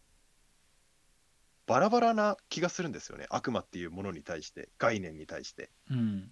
[1.65, 5.71] バラバラな気がするんですよね、悪魔っていうものに対して、概念に対して。
[5.89, 6.31] うん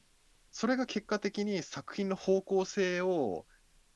[0.54, 3.46] それが結果的に作品の方向性を、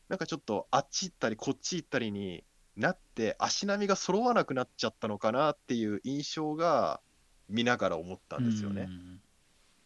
[0.08, 2.46] なんかちょっとあっち行ったりこっち行ったりに
[2.78, 7.02] なって、足並みが揃わなくなっちゃったのかなっていう印象が
[7.50, 8.84] 見ながら思ったんですよね。
[8.84, 9.22] うん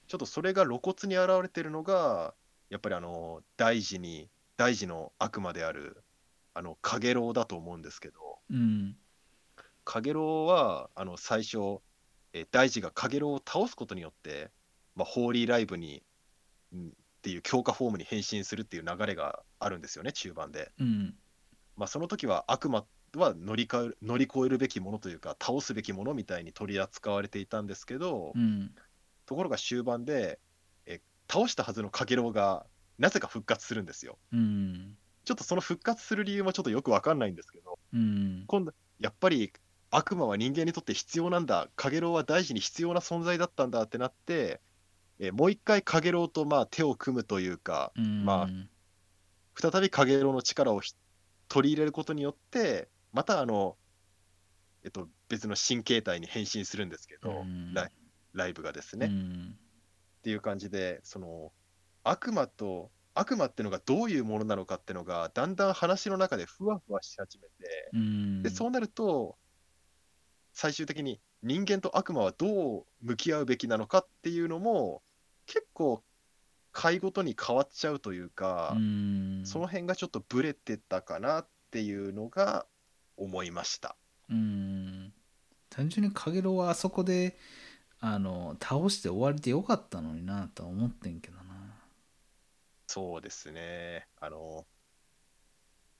[0.10, 2.34] ちょっとそれが露骨に現れてるのが、
[2.69, 6.04] やっぱりあの大事に、大事の悪魔である、
[6.56, 8.98] あの、カゲロウだと思うんですけど、うん。
[9.86, 11.80] カゲロウは、あの、最初、
[12.34, 14.50] えー大事がカゲロウを倒すことによって、
[14.95, 16.04] まあ、ホーリーライブに、
[16.74, 20.72] うんっていう強化フォームに変身するっていう流れがあるんですよね、中盤で。
[20.80, 21.15] うん。
[21.76, 28.72] まあ、その時は悪魔は乗りかえる乗り越えるべきものというか、倒すべきものみたいに取り扱われていたんですけど、うん
[29.30, 30.39] ところが終盤で、
[30.88, 32.65] え倒したはずのカゲロウが
[32.98, 34.18] なぜか復活するんですよ。
[34.34, 34.98] うん。
[35.24, 38.46] ちょっとその復活する理由もちょっとよくわかんないんですけど、うん。
[38.48, 39.54] 今度、やっぱり
[39.92, 44.62] 悪魔は人間にとって必要なんだ、カゲロウは大事に必要な存在だったんだってなって、
[45.20, 48.26] えもう一回カゲロウとまあ手を組むというか、うん。
[48.26, 48.50] まあ
[49.62, 50.96] 再びカゲロウの力をひ
[51.50, 53.78] 取り入れることによって、またあの、
[54.84, 57.76] えっと、別の新形態に変身するんですけど、うん
[58.34, 59.08] ライブがですね。
[59.08, 59.58] うん
[60.20, 61.54] っていう感じで、その
[62.04, 69.38] 悪魔と悪魔ってのがどういうものなのかってのが、だんだん話の中でふわふわし始めて、うんでそうなると、
[70.54, 75.04] 最終的に人間と悪魔はどう向き合うべきなのかっていうのも、
[75.46, 76.04] 結構、
[76.72, 82.65] 回ごとに変わっちゃうというか、うんその辺がちょっとブレてたかなっていうのが
[83.18, 83.96] 思いました。
[84.30, 85.13] うん
[85.70, 87.38] 単純にカゲロウはあそこで
[88.02, 91.44] あの倒して終わりでよかったのになとは思ってんけどな
[92.90, 94.08] そうですね。
[94.20, 94.66] あの、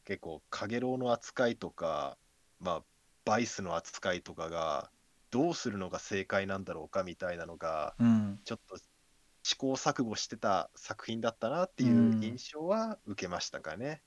[0.06, 2.18] 結構、カゲロウの扱いとか、
[2.60, 2.84] まあ、
[3.26, 4.90] バイスの扱いとかが、
[5.30, 8.80] どうするのが正解なんだろうかみたいなのが、うんちょっと
[9.44, 14.02] 試行錯誤してた作品だったなっていう印象は受けましたかね。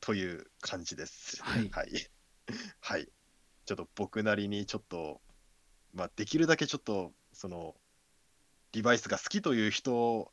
[0.00, 1.42] という感じです。
[1.42, 1.88] はいはい。
[2.80, 3.08] はい
[3.66, 5.20] ちょっと僕なりにちょっと、
[5.94, 7.74] まあ、できるだけちょっと、その、
[8.72, 10.32] デバイスが好きという人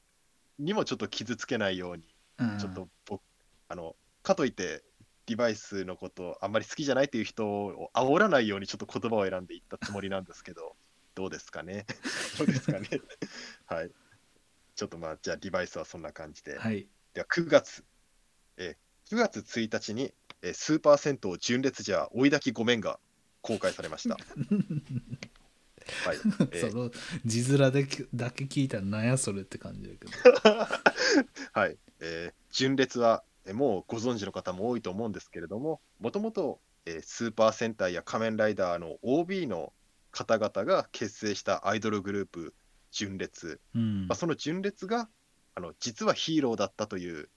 [0.59, 2.03] にもちょっと傷つけないように、
[2.39, 3.21] うんちょっと僕、
[3.67, 4.83] あの、かといって、
[5.27, 10.75] デバイスのことあんまり好きじゃないっていう人を煽らないようにちょっと言葉を選んでいったつもりなんですけど、
[11.13, 11.85] どうですかね？
[12.39, 12.89] どうですかね？
[13.67, 13.91] はい。
[14.75, 16.57] ちょっとまあ、じゃあデバイスはそんな感じで。
[16.57, 17.83] はいでは9月、
[18.57, 22.99] えー9月1日に、えースーパー銭湯純烈ジャー追い炊きごめんが
[23.41, 24.17] 公開されました。
[26.05, 26.17] はい。
[26.51, 26.69] えー。
[26.71, 26.91] その
[27.25, 30.11] 字面できだけ聞いたらなんやそれって感じだけど。
[31.53, 39.73] はい、えー純烈は、えーもうご存知の方も多いと思うんですけれども、もともと、えースーパー戦隊や仮面ライダーの OB の
[40.11, 42.53] 方々が結成したアイドルグループ、
[42.91, 43.59] 純烈。
[43.73, 44.07] うん。
[44.07, 45.09] まあ、その純烈が
[45.55, 47.29] あの実はヒーローだったという、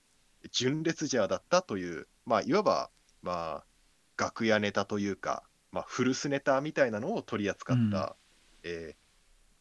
[0.53, 2.91] 純烈ジャーだったという、まあ、いわば、
[3.23, 8.17] まあ、楽屋ネタというか、まあ、古巣ネタみたいなのを取り扱った、
[8.65, 9.05] えー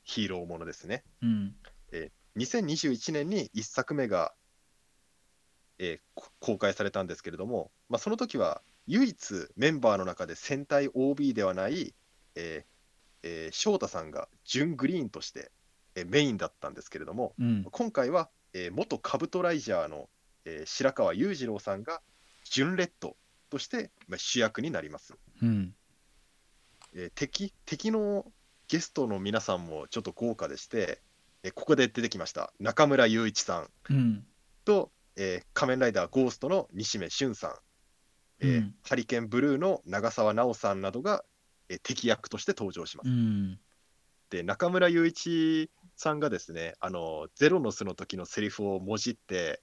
[0.06, 1.04] ヒーローものですね。
[1.22, 1.56] うん
[2.36, 4.34] 2021年に1作目が、
[5.78, 11.94] えーこ公開されたんですけれども、まあ、その時は唯一メンバーの中で戦隊 OB ではない、
[12.36, 12.74] えー
[13.24, 15.52] えー翔太さんが準グリーンとして、
[15.96, 20.10] えーメインだったんですけれども、うん今回は、えー元カブトライジャーの、
[20.46, 22.02] えー白川裕次郎さんが
[22.50, 23.16] 準レッド
[23.50, 25.14] として、まあ、主役になります。
[25.42, 25.76] うん
[26.96, 28.26] えー敵敵の
[28.74, 31.00] ゲストの皆さんもちょっと豪華でして、
[31.44, 33.70] えーここで出てきました中村雄一さん。
[33.92, 34.26] うん。
[34.66, 37.56] と、えー仮面ライダーゴーストの西目俊さん、
[38.40, 38.76] えーうん。
[38.84, 41.24] ハリケーンブルーの長澤奈緒さんなどが、
[41.70, 43.10] えー敵役として登場します。
[43.12, 43.60] うん。
[44.32, 49.62] で中村雄一さんがですねあのゼロの巣の時のセリフをもじって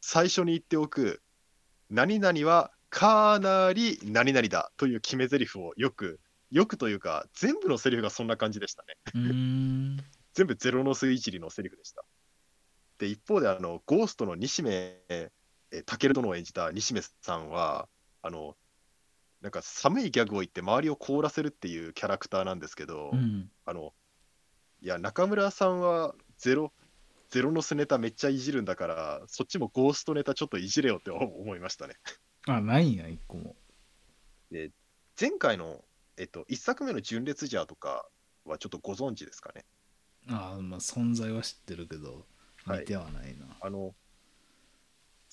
[0.00, 1.20] 最初に言っておく
[1.90, 6.18] 何々はかなり何々だという決め台詞をよく
[6.50, 8.94] よくというか全部のセリフがそんな感じでしたね。
[9.14, 9.96] うん。
[10.34, 12.04] 全部ゼロの巣いじりのセリフでした。
[12.98, 14.70] で一方であのゴーストの西目
[15.08, 17.88] えー武尊を演じた西目さんは
[18.22, 18.56] あの
[19.40, 23.50] なんか寒いギャグを言って周りを凍らせるっていうキャラクターなんですけど、うん。
[23.64, 23.92] あの、
[24.82, 26.72] いや、中村さんはゼロ、
[27.30, 31.94] ゼロのスネタめっちゃいじるんだから、そっちもゴーストネタちょっといじれよって思いましたね。
[32.46, 33.54] あないんや一個も。
[34.50, 35.84] 前回の、
[36.18, 38.06] えっと、1作目の純烈ジャーとか
[38.44, 39.64] はちょっとご存知ですかね？
[40.28, 42.26] ああまあ存在は知ってるけど
[42.64, 43.94] はい見てはないな、あの、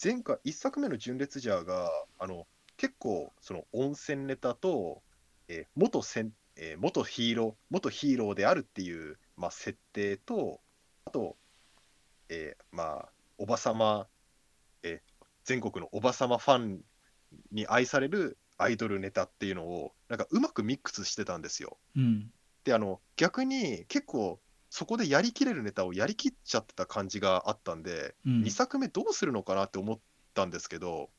[0.02, 5.02] 前回、1作目の純烈ジャーが、あの、結構、その温泉ネタと、
[5.48, 10.62] えー元戦えー元ヒーロー、元ヒーローであるっていう、まあ、設定と、
[11.06, 11.36] あと、
[12.30, 14.08] えーまあ、おばさま、
[14.84, 16.82] えー全国のおばさまファン
[17.52, 21.78] に愛されるアイドルネタっていうのを、なんかうまくミックスしてたんですよ。
[21.96, 22.32] うん
[22.64, 24.42] で、あの、逆に結構、
[24.72, 30.00] そこでやりきれるネタをやりきっちゃってた感じがあったんで、うん2作目どうするのかなって思っ
[30.34, 31.10] たんですけど、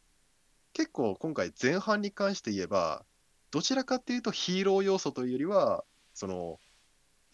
[0.72, 3.04] 結構今回前半に関して言えば、
[3.50, 6.58] どちらかっていうとヒーロー要素というよりは、その、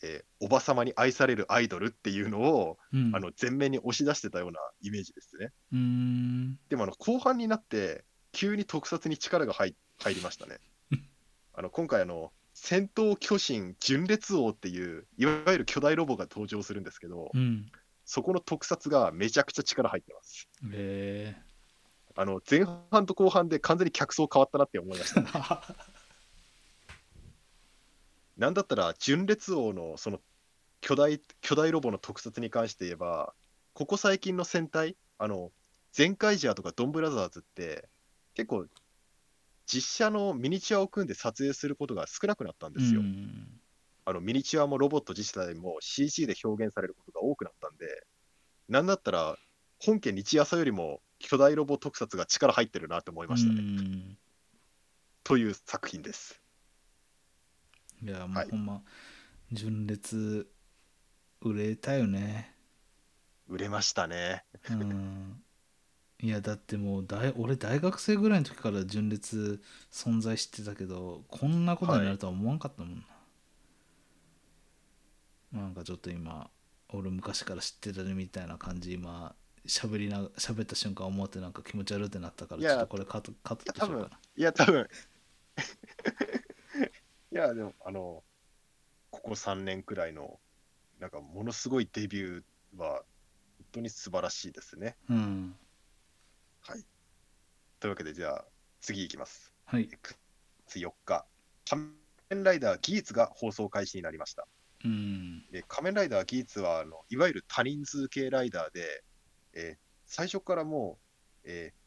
[0.03, 5.53] えーおばさまに愛されるアイドルっていうのを、うんあの前面に押し出してたようなイメージですね。
[6.69, 10.59] でもあの後半になって、急に特撮に力が入入りましたね。
[11.55, 17.71] あの今回あの、戦闘巨神純烈王っていう、いわゆる巨大ロボが登場するんですけど、うん
[18.05, 20.49] そこの特撮がめちゃくちゃ力入ってます。
[20.73, 21.37] へ
[22.15, 25.63] あの前半と後半で完全に客層変わったなって思いました。
[25.71, 25.75] え
[28.37, 30.21] なんだったら、純烈王のその
[30.81, 33.35] 巨大巨大ロボの特撮に関して言えば、
[33.73, 35.53] ここ最近の戦隊、あの、
[35.93, 37.89] ゼンカイジャーとかドンブラザーズって、
[38.35, 38.67] 結構、
[39.73, 43.01] 実写のミニチュアを組んで撮影することが少なくなったんですよ。
[43.01, 43.61] うん
[44.05, 48.05] あのミニチュアもロボット自体も CG で表現されることが多くなったんで、
[48.69, 49.37] なんだったら、
[49.79, 53.61] 本家日朝よりも巨大ロボ特撮が力入ってるなって思いましたね。
[53.61, 54.19] うん
[55.25, 56.41] という作品です。
[58.03, 58.83] いやもはいうほんま
[59.53, 60.51] 純烈
[61.41, 62.57] 売れたよね
[63.47, 64.45] 売れましたね。
[64.69, 65.43] うん
[66.23, 69.61] いやだってもう大俺大学生ぐらいの時から純烈
[69.91, 73.05] 存在してたけどこんなことになるとは思わんかったもん
[75.53, 76.49] な、なんかちょっと今
[76.91, 79.35] 俺昔から知ってたみたいな感じ今
[79.67, 84.19] 喋りな喋った瞬間思ってなんか気持ち悪ってなったからちょっとこれカットカットしようかな。
[84.37, 84.89] いや、多分
[87.33, 88.23] いや、でも、あの、
[89.11, 90.39] ここ3年くらいの、
[90.99, 93.05] なんか、ものすごいデビューは、
[93.73, 94.97] 当に素晴らしいですね。
[95.09, 95.57] うん
[96.65, 96.85] はい。
[97.81, 98.45] というわけで、じゃあ、
[98.81, 99.53] 次いきます。
[99.65, 100.17] はい9
[100.67, 101.27] 月4日、
[101.69, 101.83] 仮
[102.31, 104.47] 面ライダーギーツが放送開始になりました。
[104.85, 109.05] うんで仮面ライダーギーツはあの、いわゆる多人数系ライダーで、
[109.55, 110.99] えー最初からも
[111.45, 111.83] う、えー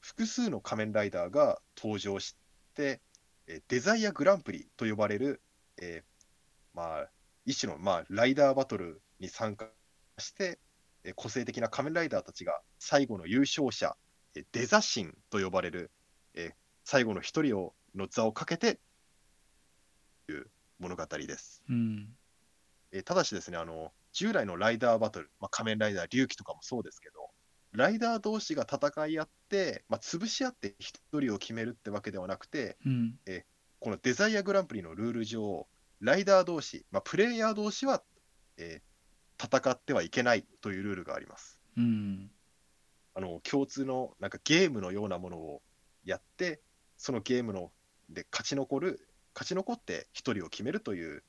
[0.00, 2.36] 複数の仮面ライダーが登場し
[2.74, 3.00] て、
[3.46, 5.42] えーデザイアグランプリと呼ばれる、
[5.80, 7.08] えーまあ、
[7.46, 9.68] 一種の、まあ、ライダーバトルに参加
[10.18, 10.58] して、
[11.04, 13.96] えー個性的な仮面ライダーたちが最後の優勝者、
[14.34, 15.90] えーデザ神と呼ばれる、
[16.34, 16.52] えー
[16.82, 18.80] 最後の一人をの座をかけて
[20.26, 20.46] という
[20.80, 21.62] 物語です。
[21.68, 22.08] うん
[22.90, 27.30] えーただしですね、あの、従来のライダーバトル、まあ、仮面ライダー、龍騎とかもそうですけど、
[27.72, 33.18] ライダー同士が戦い合って、まあ、潰し合って一人を決めるってわけではなくて、うん
[33.78, 35.66] このデザイアグランプリのルール上、
[36.00, 38.02] ライダー同士、まあ、プレイヤー同士は、
[38.56, 38.90] えー
[39.42, 41.58] 戦ってはいけないというルールがあります。
[41.78, 42.30] うん
[43.14, 45.62] あの共通のなんかゲームのようなものを
[46.04, 46.60] やって、
[46.96, 47.70] そのゲームの
[48.08, 51.22] で勝ち残る、勝ち残って一人を決めるという、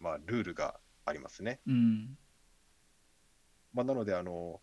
[0.00, 1.60] まあ、ルールがありますね。
[1.66, 2.16] うん
[3.74, 4.60] まあ、なので、あの、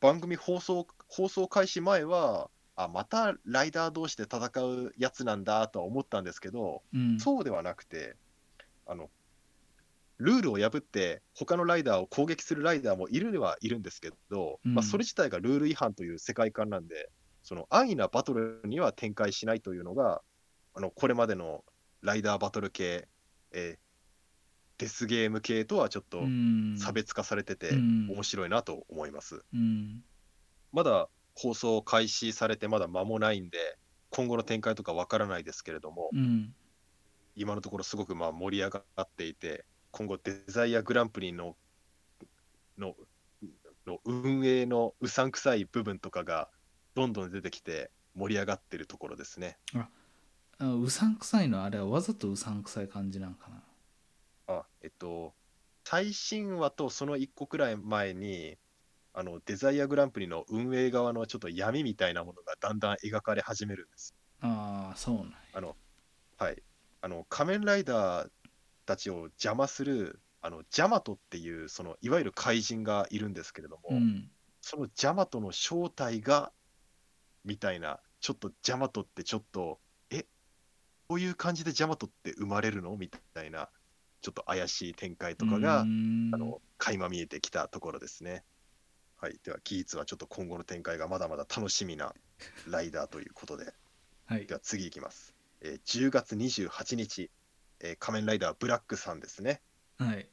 [0.00, 8.14] 番組放送、放送開始前は、あ、またライダー同士で戦うやつなんだとは思ったんですけど、うんそうではなくて、
[8.86, 9.10] あの、
[10.18, 14.74] ルールを破って、他のライダーを攻撃するライダーもいるにはいるんですけど、うん。
[14.74, 17.10] まあ、それ自体がルール違反という世界観なんで、
[17.42, 20.22] その安易なバトルには展開しないというのが、
[20.74, 21.64] あのこれまでの
[22.02, 23.08] ライダーバトル系、
[23.52, 23.78] えー
[24.78, 26.76] デスゲーム系とはちょっとうん。
[26.78, 28.10] 差別化されてて、うん。
[28.10, 29.42] 面白いなと思います。
[29.52, 30.04] うん。
[30.72, 33.76] まだ放送開始されてまだ間もないんで、
[34.10, 36.54] 今後の展開とかわからないですけれども、うん。
[37.34, 39.64] 今のところすごくまあ盛り上がっていて、
[39.98, 41.56] 今後デザイアグランプリの
[42.78, 42.94] の
[43.84, 46.48] の運営のうさんくさい部分とかが
[46.94, 49.58] どんどん出てきて盛り上がってるところですね。
[50.60, 53.48] あうさんくさいのはあれはわざとうさんくさい感じなんか
[54.46, 54.54] な？
[54.54, 55.34] あ、えっと、
[55.84, 58.56] 最新話とその1個くらい前に、
[59.12, 64.14] あのデザイアグランプリの運営側のちょっと闇みたいなものがだんだん描かれ始めるんです。
[64.42, 65.76] ああそうなんやあの、
[66.36, 66.62] はい。
[67.00, 68.30] あの、仮面ライダー
[68.88, 74.30] たちを邪魔する、あの、ジャマトっていう、その、いわゆる怪人がいるんですけれども、うん
[74.60, 76.52] そのジャマトの正体が、
[77.44, 79.78] みたいな、ちょっとジャマトってちょっと、
[80.10, 80.26] え、
[81.08, 82.96] こういう感じでジャマトって生まれるの？
[82.96, 83.70] みたいな、
[84.20, 88.44] ちょっと怪しい展開とかが、うんあの、垣間見えてきたところですね。
[89.16, 89.38] はい。
[89.42, 92.12] では、ギーツはちょっと今後の展開がまだまだ楽しみな
[92.68, 93.72] ライダーということで、
[94.26, 95.34] はいでは次いきます。
[95.60, 97.30] えー10月28日、
[97.80, 99.62] えー仮面ライダーブラックさんですね。
[99.98, 100.28] はい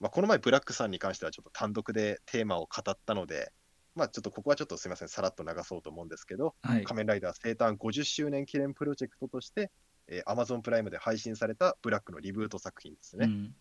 [0.00, 3.52] まあ、この前、ブラックさんに関してはちょっと単独でテーマを語ったので、
[3.94, 9.70] まあ、ちょっとここはちょっとすみません、さらっと流そうと思うんですけど、はい仮面ライダー生誕50周年記念プロジェクトとして、
[10.08, 13.26] えー、Amazon プライムで配信されたブラックのリブート作品ですね。
[13.26, 13.54] うん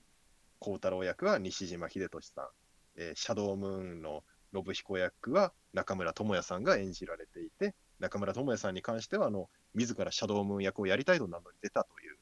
[0.60, 2.48] 孝太郎役は西島秀俊さん、
[2.96, 12.18] えーシャドウムーンの信彦役は中村智也さんが演じられていて、中村智也さんに関しては、あの自らシャドウムーン役をやりたいと名乗り出たといううん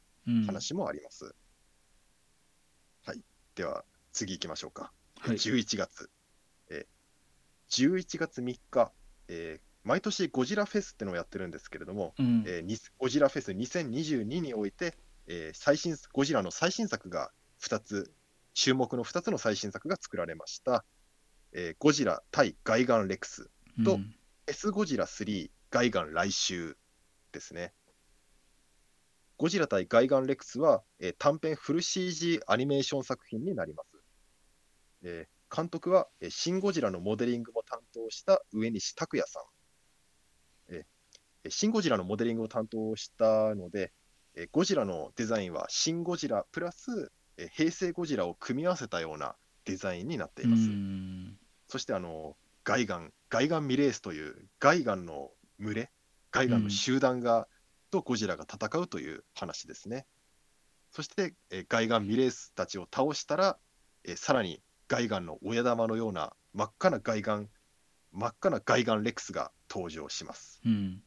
[0.45, 1.33] 話もあります。
[3.05, 3.21] はい。
[3.55, 4.91] では、次行きましょうか。
[5.19, 6.09] はい11月。
[6.69, 6.87] えー
[7.69, 8.91] 11月3日、
[9.27, 14.95] えー毎年ゴジラフェスってのをやってるんですけれども、うんえーにゴジラフェス2022において、
[15.27, 18.13] えー最新ゴジラの最新作が2つ、
[18.53, 20.85] 注目の2つの最新作が作られました。
[21.53, 23.49] えーゴジラ対ガイガンレックス、
[23.83, 24.15] とうん
[24.47, 26.77] S ゴジラ3ガイガン来週
[27.31, 27.73] ですね。
[29.41, 33.87] ゴジラ対ガイガンレックスは、えー短編フル CG アニメーション作品になります。
[35.01, 39.43] えー監督は、えーシン・ゴジラのモデリングも担当した上西拓也さん。
[40.75, 40.83] えー
[41.45, 43.91] えーシン・ゴジラのモデリングを担当したので、
[44.35, 49.35] えーゴジラのデザインはシン・ゴジラプラス、えー平成ゴジラを組み合わせたような
[49.65, 50.61] デザインになっています。
[50.61, 55.91] うんそしてあのガイガン、ガイガンミレースというガイガンの群れ、
[56.29, 57.47] ガイガンの集団が、
[57.91, 60.07] とゴジラが戦うという話ですね。
[60.91, 63.57] そして、えーガイガンミレースたちを倒したら、
[64.03, 67.49] えーさらにガイガンの親玉のような真っ赤なガイガン、
[68.11, 70.61] 真っ赤なガイガンレックスが登場します。
[70.65, 71.03] うん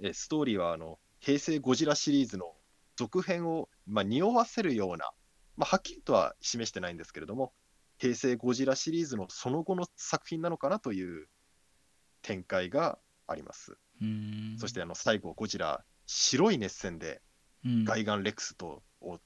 [0.00, 2.54] えーストーリーはあの平成ゴジラシリーズの
[2.96, 5.10] 続編を、まあ、匂わせるような、
[5.56, 7.52] まあ、はっきりとは示してないんですけれども、
[7.98, 11.28] 平成ゴジラシリーズのその後の作品なのかなという
[12.22, 13.76] 展開があります。
[14.00, 14.56] うん。
[14.58, 17.20] そしてあの最後、ゴジラ、白い熱戦で
[17.64, 17.84] うん。
[17.84, 19.20] ガイガンレックスとを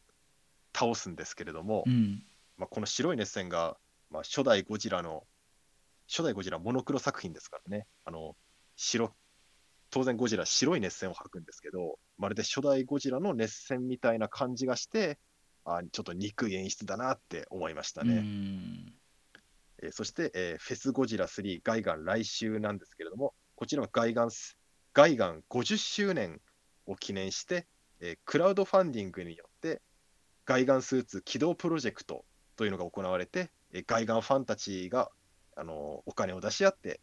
[0.76, 2.22] 倒すんですけれども、うん。
[2.56, 3.76] まあ、この白い熱戦が、
[4.10, 5.24] まあ、初代ゴジラの、
[6.08, 8.36] 初代ゴジラモノクロ作品ですからね、あの
[8.76, 9.14] 白
[9.90, 15.18] 当然ゴジラ白い熱線を吐くんですけど、まるで初代ゴジラの熱線みたいな感じがして、
[15.64, 18.16] あちょっと憎い演出だなって思いましたうね。
[18.16, 18.92] ん。
[19.82, 24.58] えーそして、えーフェスゴジラ3ガイガン来週なんですけれども、こちらはガイガンス、
[24.94, 26.40] ガイガン50周年
[26.86, 27.66] を記念して、
[28.00, 29.82] えークラウドファンディングによって、
[30.44, 32.24] ガイガンスーツ起動プロジェクト
[32.56, 35.10] というのが行われて、えーガイガンファンたちが、
[35.56, 37.00] あのーお金を出し合って、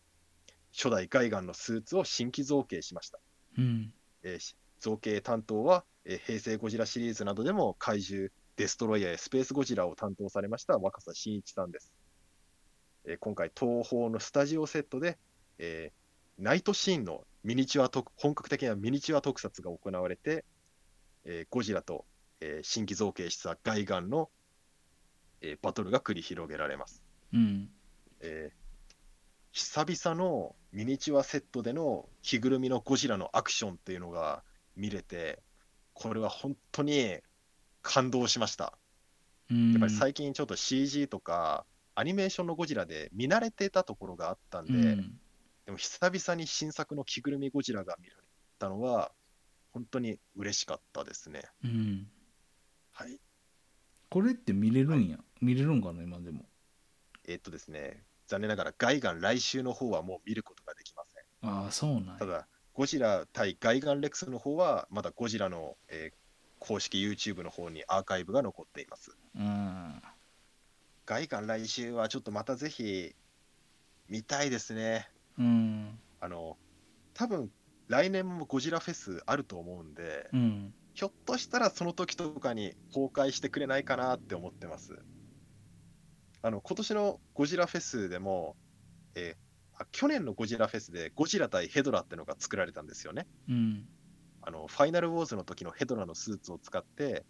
[0.73, 3.19] 初代ガイガンのスーツを新規造形しました。
[3.57, 11.91] うんえーし造形担当は、えー平成ゴジラシリーズなどでも怪獣デストロイヤーやスペースゴジラを担当されました若狭真一さんです。
[13.03, 15.17] えー今回、東宝のスタジオセットで、
[15.57, 16.01] えー
[16.41, 20.45] ナイトシーンのミニチュア特本格的なミニチュア特撮が行われて、
[21.25, 22.05] えーゴジラと、
[22.39, 24.29] えー新規造形したガイガンの、
[25.41, 27.03] えーバトルが繰り広げられます。
[27.33, 27.69] うん
[28.19, 28.61] えー
[29.53, 34.43] 久々のミニチュアセットでの着ぐるみのゴジラのアクションっていうのが
[34.77, 35.39] 見れて、
[35.93, 37.17] これは本当に
[37.81, 38.77] 感動しました。
[39.49, 41.65] うんやっぱり最近ちょっと CG とか
[41.95, 45.19] アニメーションのゴジラで見慣れてたところがあったんで、うん
[45.71, 48.21] でも久々に新作の着ぐるみゴジラが見られ
[48.59, 49.13] たのは、
[49.71, 51.43] 本当に嬉しかったですね。
[51.63, 52.07] うん
[52.91, 53.17] はい。
[54.09, 55.17] これって見れるんや？
[55.39, 56.43] 見れるんかな今でも？
[57.25, 61.49] えーっとですね、残念ながらガイガン来週の方はもう見ることができません。
[61.49, 66.17] ああそうなんやただ、ゴジラ対ガイガンレックスの方は、まだゴジラの、えー
[66.63, 69.17] 公式 YouTube の方にアーカイブが残っています。
[69.35, 70.01] うん
[71.05, 73.15] ガイガン来週はちょっとまたぜひ
[74.09, 75.09] 見たいですね。
[75.41, 76.57] うんあの、
[77.13, 77.51] 多分
[77.87, 84.99] 来年もゴジラフェスあると思うんで、うんひょっとしたらその時とかに公開してくれないかなって思ってます。
[86.41, 88.55] あの、今年のゴジラフェスでも、
[89.15, 93.25] えーあ去年のゴジラフェスでゴジラ対ヘドラってのが作られたんですよね。
[93.49, 93.87] うん
[94.43, 97.25] あのファイナルウォーズの時のヘドラのスーツを使って、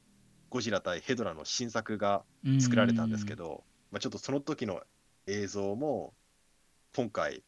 [0.49, 2.24] ゴジラ対ヘドラの新作が
[2.59, 4.82] 作られたんですけど、まあ、ちょっとその時の
[5.28, 6.14] 映像も、
[6.95, 7.43] 今回、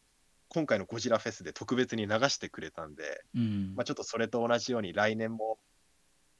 [0.53, 5.57] 今回のゴジラフェスで特別に流してくれたんで、うんまあ、ちょっとそれと同じように来年も、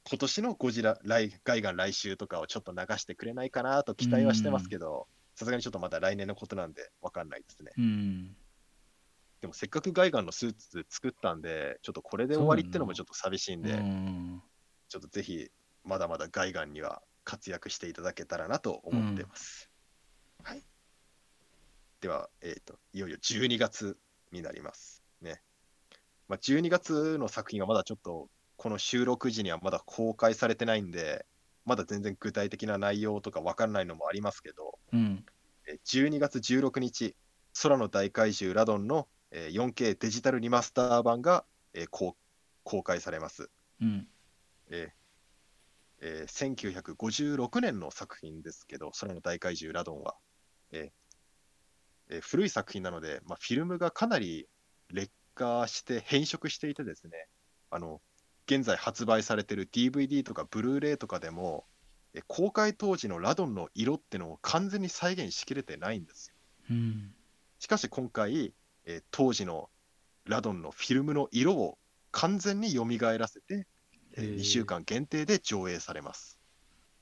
[0.07, 7.71] 今年のゴジラ、来ガイガン来週とかをちょっと流してくれないかなと期待はしてますけど、さすがにちょっとまだ来年のことなんで分かんないですね。
[7.77, 8.35] うん
[9.41, 14.41] でもせっかくガイガンのスーツ作ったんで、ちょっとこれで終わりってのもちょっと寂しいんで、うん
[14.87, 15.49] ちょっとぜひ、
[15.83, 19.69] まだまだガイガンには活躍していただけたらなと思ってます。
[20.43, 20.63] はい。
[22.03, 23.97] では、えっ、と、いよいよ12月
[24.33, 25.01] になります。
[25.21, 25.41] ね。
[26.27, 28.27] まあ、12月の作品はまだちょっと、
[28.57, 31.25] この収録時にはまだ公開されてないんで、
[31.63, 35.25] まだ全然具体的な内容とか分かんないのもありますけど、うん
[35.65, 37.15] えー12月16日、
[37.61, 42.17] 空の大怪獣ラドンのえー 4K デジタルリマスター版が、えー公
[42.65, 43.49] 公開されます。
[43.81, 44.07] うん
[44.69, 50.17] えーえー1956年の作品ですけど、空の大怪獣ラドンは、
[50.71, 51.02] えー
[52.09, 54.47] えー古い作品なので、まあ、フィルムがかなり
[54.89, 57.27] 劣化して変色していてですね、
[57.71, 58.01] あの
[58.45, 61.65] 現在発売されている DVD とかブルーレイとかでも、
[62.13, 66.35] えー公開当時のラドンの色ってのを完全に再現しきれてないんですよ。
[66.71, 67.13] うん
[67.59, 68.53] しかし今回、
[68.85, 69.69] えー当時の
[70.25, 71.77] ラドンのフィルムの色を
[72.11, 72.85] 完全に蘇
[73.17, 73.65] らせて、
[74.15, 76.39] えへー2週間限定で上映されます。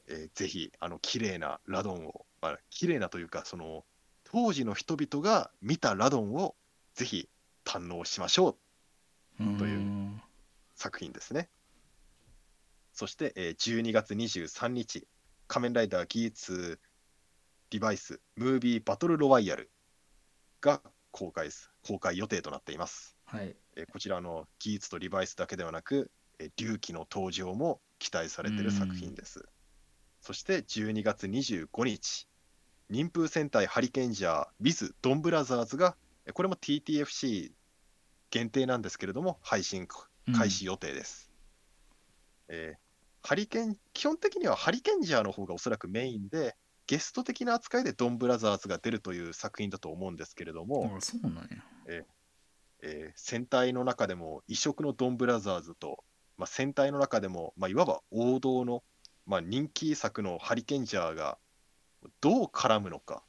[0.08, 3.84] えーぜひ、あの綺麗なラドンを、まあ綺麗なというか、その
[4.32, 6.56] 当時の人々が見たラドンを
[6.94, 7.28] ぜひ
[7.66, 8.58] 堪能しましょ
[9.40, 10.22] うというん
[10.74, 11.50] 作品ですね。
[12.94, 15.06] そして、えー12月23日、
[15.48, 16.80] 仮面ライダーギーツ
[17.72, 19.70] デバイス、ムービーバトルロワイヤル
[20.62, 23.18] が公開す公開予定となっています。
[23.26, 26.10] はいえーこちらのギーツとリバイスだけではなく、
[26.40, 29.44] えー龍騎の登場も期待されている作品です。
[30.22, 32.28] そして12月25日、
[32.92, 37.52] 忍風戦隊ハリケンジャー with ドンブラザーズが、えーこれも TTFC
[38.30, 39.88] 限定なんですけれども、配信
[40.36, 41.32] 開始予定です。
[42.50, 42.80] えー
[43.24, 51.44] ハリケン基本的にはハリケンジャーの方がおそらくメインで、ゲスト的な扱いでドンブラザーズが出るという作品だと思うんですけれども、あそうなんや
[51.88, 56.04] えー戦隊の中でも異色のドンブラザーズと、
[56.38, 58.84] まあ、戦隊の中でも、まあ、いわば王道の、
[59.26, 61.38] まあ、人気作のハリケンジャーが
[62.20, 63.24] どう絡むのか、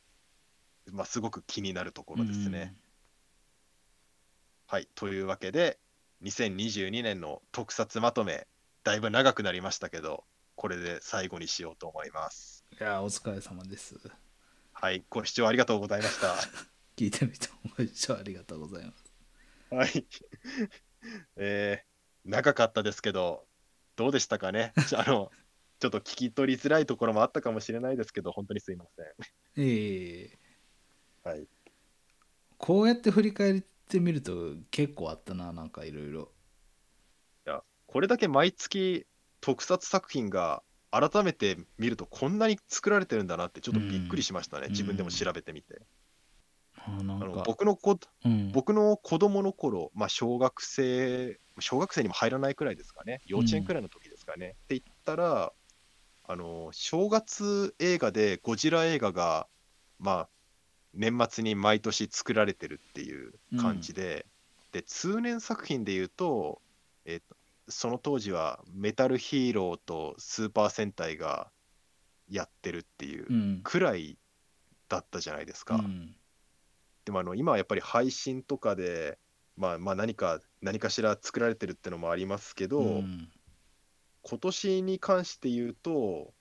[0.91, 2.75] まあ、すごく気になるところですね。
[4.66, 5.79] はい、というわけで、
[6.23, 8.47] 2022年の特撮まとめ、
[8.85, 12.64] だいぶ長くなりましたけど、これで最後にしようと思います。
[12.81, 13.99] いやお疲れ様です
[14.73, 16.35] はい、ご視聴ありがとうございました。
[16.97, 19.12] 聞いてみてご視聴ありがとうございます。
[19.70, 20.07] はい。
[21.37, 23.47] えー、長かったですけど、
[23.97, 24.73] どうでしたかね？
[24.97, 25.31] あの、
[25.83, 29.07] ちょっと聞き取りづらいところもあったかもしれないですけど、本当にすいません。
[29.61, 30.39] ええ
[31.28, 31.49] はい。
[32.57, 36.30] こうやって振り返ってみると結構あったな、なんかいろいろ。
[37.47, 39.09] いや、これだけ毎月
[39.41, 40.62] 特撮作品が
[40.93, 44.66] 改めて見るとこんなに作られてるんだなってちょっとびっくりしましたね。
[44.66, 45.83] うん自分でも調べてみて。
[46.76, 54.51] あなんあのか、僕のこうん、僕の子供の頃、まあ、小学生、小学生にも入らないくらいですかね、幼稚園くらいの時ですかね。
[54.64, 55.53] って言ったら、
[56.25, 59.49] あの正月映画でゴジラ映画が、
[59.99, 60.29] まあ、
[60.95, 64.27] 年末に毎年作られてるっていう感じで、
[64.73, 66.61] で通年作品で言うと、
[67.05, 67.37] えっと
[67.68, 71.51] その当時はメタルヒーローとスーパー戦隊が
[72.29, 74.18] やってるっていううん、くらい
[74.89, 75.77] だったじゃないですか。
[75.77, 76.14] うん、
[77.05, 79.18] でもあの今はやっぱり配信とかで、
[79.57, 83.29] まあ、まあ何か何かしら作られてるってのもありますけど、うん
[84.23, 86.33] 今年に関して言うと、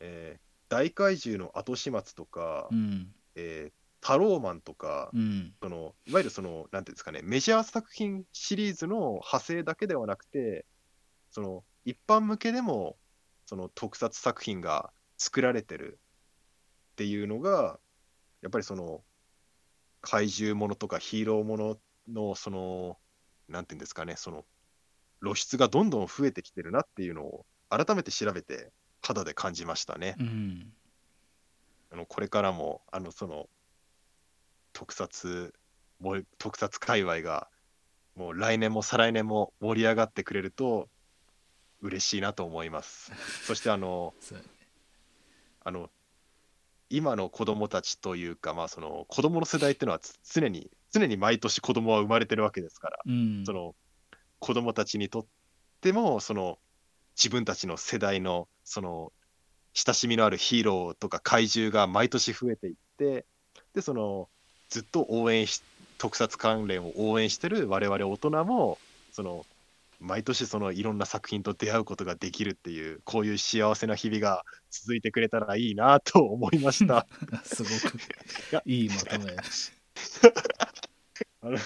[0.00, 10.64] えー大怪獣の後始末とか、うん、えータローマンとか、うん、そのいわゆるそのなんていうんですかねメジャー作品シリーズの派生だけではなくて
[11.30, 12.96] その一般向けでも
[13.46, 15.98] その特撮作品が作られてる
[16.92, 17.80] っていうのが
[18.40, 19.02] やっぱりその
[20.00, 21.76] 怪獣ものとかヒーローもの
[22.08, 22.98] のその
[23.48, 24.44] なんていうんですかねその
[25.22, 28.70] 露出がどんどん増えてきてるなっていうのを改めて調べて
[29.02, 30.16] 肌で感じましたね。
[30.18, 30.72] うん、
[31.92, 33.48] あのこれからもあのその
[34.72, 35.54] 特撮
[36.38, 37.48] 特撮界隈が
[38.14, 40.88] もう来年も再来年も盛り上がってくれると
[41.80, 43.12] 嬉しいなと思います。
[43.46, 44.14] そしてあの
[45.64, 45.90] あの
[46.90, 53.74] 今の子供たちというかまあその子供の世代っていうのはつ常に常に毎年子供は生まれてるわけですから、うん、その
[54.38, 55.26] 子供たちにとっ
[55.80, 56.58] てもその
[57.16, 59.12] 自分たちの世代のその
[59.74, 63.24] 親しみのあるヒーローとか怪獣が毎年増えていって
[63.74, 64.28] でその
[64.68, 65.62] ずっと応援し
[65.98, 68.78] 特撮関連を応援してる我々大人も
[69.12, 69.44] その
[70.00, 77.06] 毎年そのいろんな作品と出会うことができるっていうこういう幸せな日々が続いてくれたらいいなと思いました。
[77.42, 77.98] すごく
[78.52, 79.34] やいいまとめ。
[81.42, 81.58] あの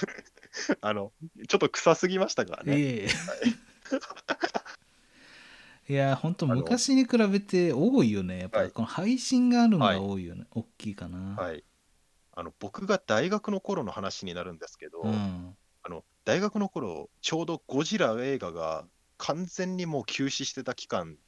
[0.80, 1.12] あの
[1.48, 2.74] ちょっと臭すぎましたからね。
[2.78, 3.08] ええ
[5.88, 8.38] いや、本当昔に比べて多いよね。
[8.38, 10.46] やっぱはいりこの配信があるのが多いよね。
[10.50, 11.36] 大きいかな。
[11.36, 11.64] はい、
[12.32, 15.56] あの僕が大学の頃の話になるんですけど、うん。
[15.82, 18.86] あの大学の頃ちょうどゴジラ映画が
[19.18, 21.18] 完全にもう休止してた期間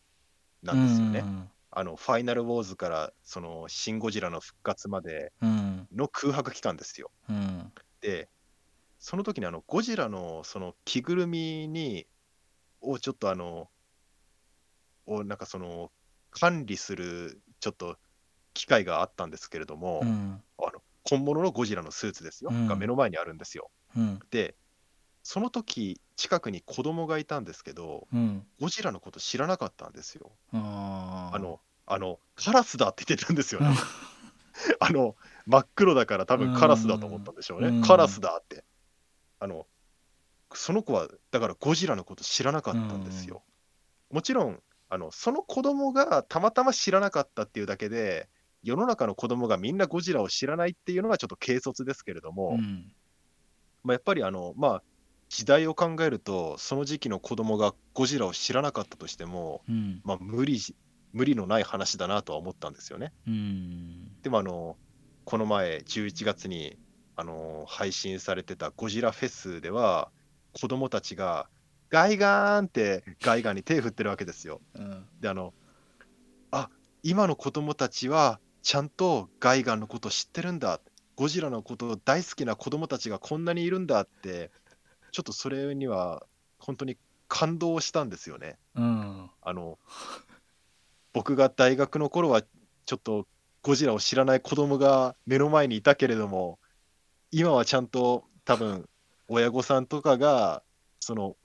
[0.62, 1.20] なんですよね。
[1.20, 5.88] うんあのファイナルウォーズからそのシン・ゴジラの復活までうん。
[5.92, 7.10] の空白期間ですよ。
[7.28, 7.72] うん。
[8.00, 8.28] で、
[9.05, 12.07] その時にあのゴジラのその着ぐるみに
[12.80, 13.68] をちょっとあの、
[15.05, 15.90] をなんかその
[16.30, 17.98] 管理するちょっと
[18.55, 20.42] 機会があったんですけれども、うん。
[20.59, 23.70] あの本物のゴジラのスーツですよ、うんが目の前にあるんですよ。
[23.94, 24.20] うん。
[24.30, 24.55] で、
[25.22, 28.46] その時近くに子供がいたんですけど、うん。
[28.59, 30.32] ゴジラのこと知らなかったんですよ。
[30.55, 33.68] あの、あの、カラスだって言ってたんですよね。
[33.68, 33.74] うん
[34.80, 35.14] あの、
[35.46, 37.68] 真っ黒だから多分カラスだと思ったんでしょうね。
[37.68, 38.64] うんカラスだって。
[39.41, 39.66] あの、
[40.55, 43.43] その子は、だからゴジラのこと知らなかったんですよ。
[44.11, 48.28] もちろん、あの、その子供がたまたま知らなかったっていうだけで、
[48.62, 52.93] 世の中の子供がみんなゴジラを知らないっていうのがちょっと軽率ですけれども、うん。
[53.82, 54.82] まあ、やっぱりあの、まあ、
[55.28, 60.01] 時代を考えると、その時期の子供がゴジラを知らなかったとしても、うん。
[60.05, 60.74] まあ、無理し、
[61.12, 63.12] 無理のない話だなとは思ったんですよね。
[63.26, 64.22] うん。
[64.22, 64.76] でもあの、
[65.24, 66.78] この前、11月に
[67.16, 70.10] あの配信されてたゴジラフェスでは、
[70.52, 71.48] 子供たちが、
[71.90, 74.60] ガイガーンってガイガンに手振ってるわけですよ。
[74.74, 75.06] うん。
[75.20, 75.54] で、あの、
[76.50, 76.68] あ
[77.02, 80.80] 今の子供たちは、ちゃんとガイガンのこと知ってるんだ。
[81.16, 84.50] ゴジラのこと大好きな子供たちがこんなにいるんだって、
[85.12, 86.26] ちょっとそれには
[86.58, 86.96] 本当に
[87.28, 88.56] 感動したんですよね。
[88.74, 89.30] うん。
[89.42, 89.78] あの、
[91.12, 93.26] 僕が大学の頃は、ちょっと
[93.62, 96.58] ゴジラを知らない子供が目の前にいたけれども、
[97.37, 98.89] 今はちゃんと多分、
[99.26, 100.62] 親御さんとかが、
[101.01, 101.37] その、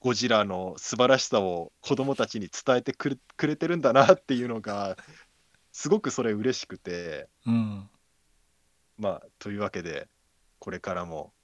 [0.00, 4.96] ゴジラの素晴らしさを子供たちに伝えてくれくれてるんだなっていうのが、
[5.72, 7.86] すごくそれ嬉しくて、うん。
[8.96, 10.08] まあ、というわけで、
[10.58, 11.34] これからも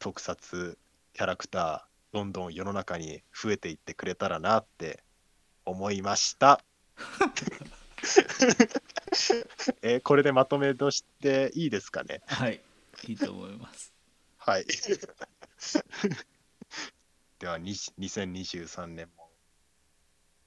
[0.00, 0.76] 特撮
[1.12, 5.04] キャラクター、どんどん世の中に増えていってくれたらなって
[5.64, 6.64] 思いました。
[9.82, 12.22] えーこれでまとめとしていいですかね？
[12.26, 12.60] はい
[13.08, 13.94] いいと思います
[14.38, 14.66] はい。
[17.38, 19.30] では、に2023年も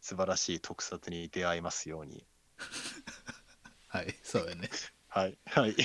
[0.01, 2.25] 素晴らしい特撮に出会いますように。
[3.87, 4.69] はいそうやね
[5.07, 5.37] はい。
[5.45, 5.75] はい。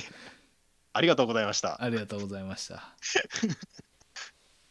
[0.93, 1.83] ありがとうございました。
[1.83, 2.95] ありがとうございました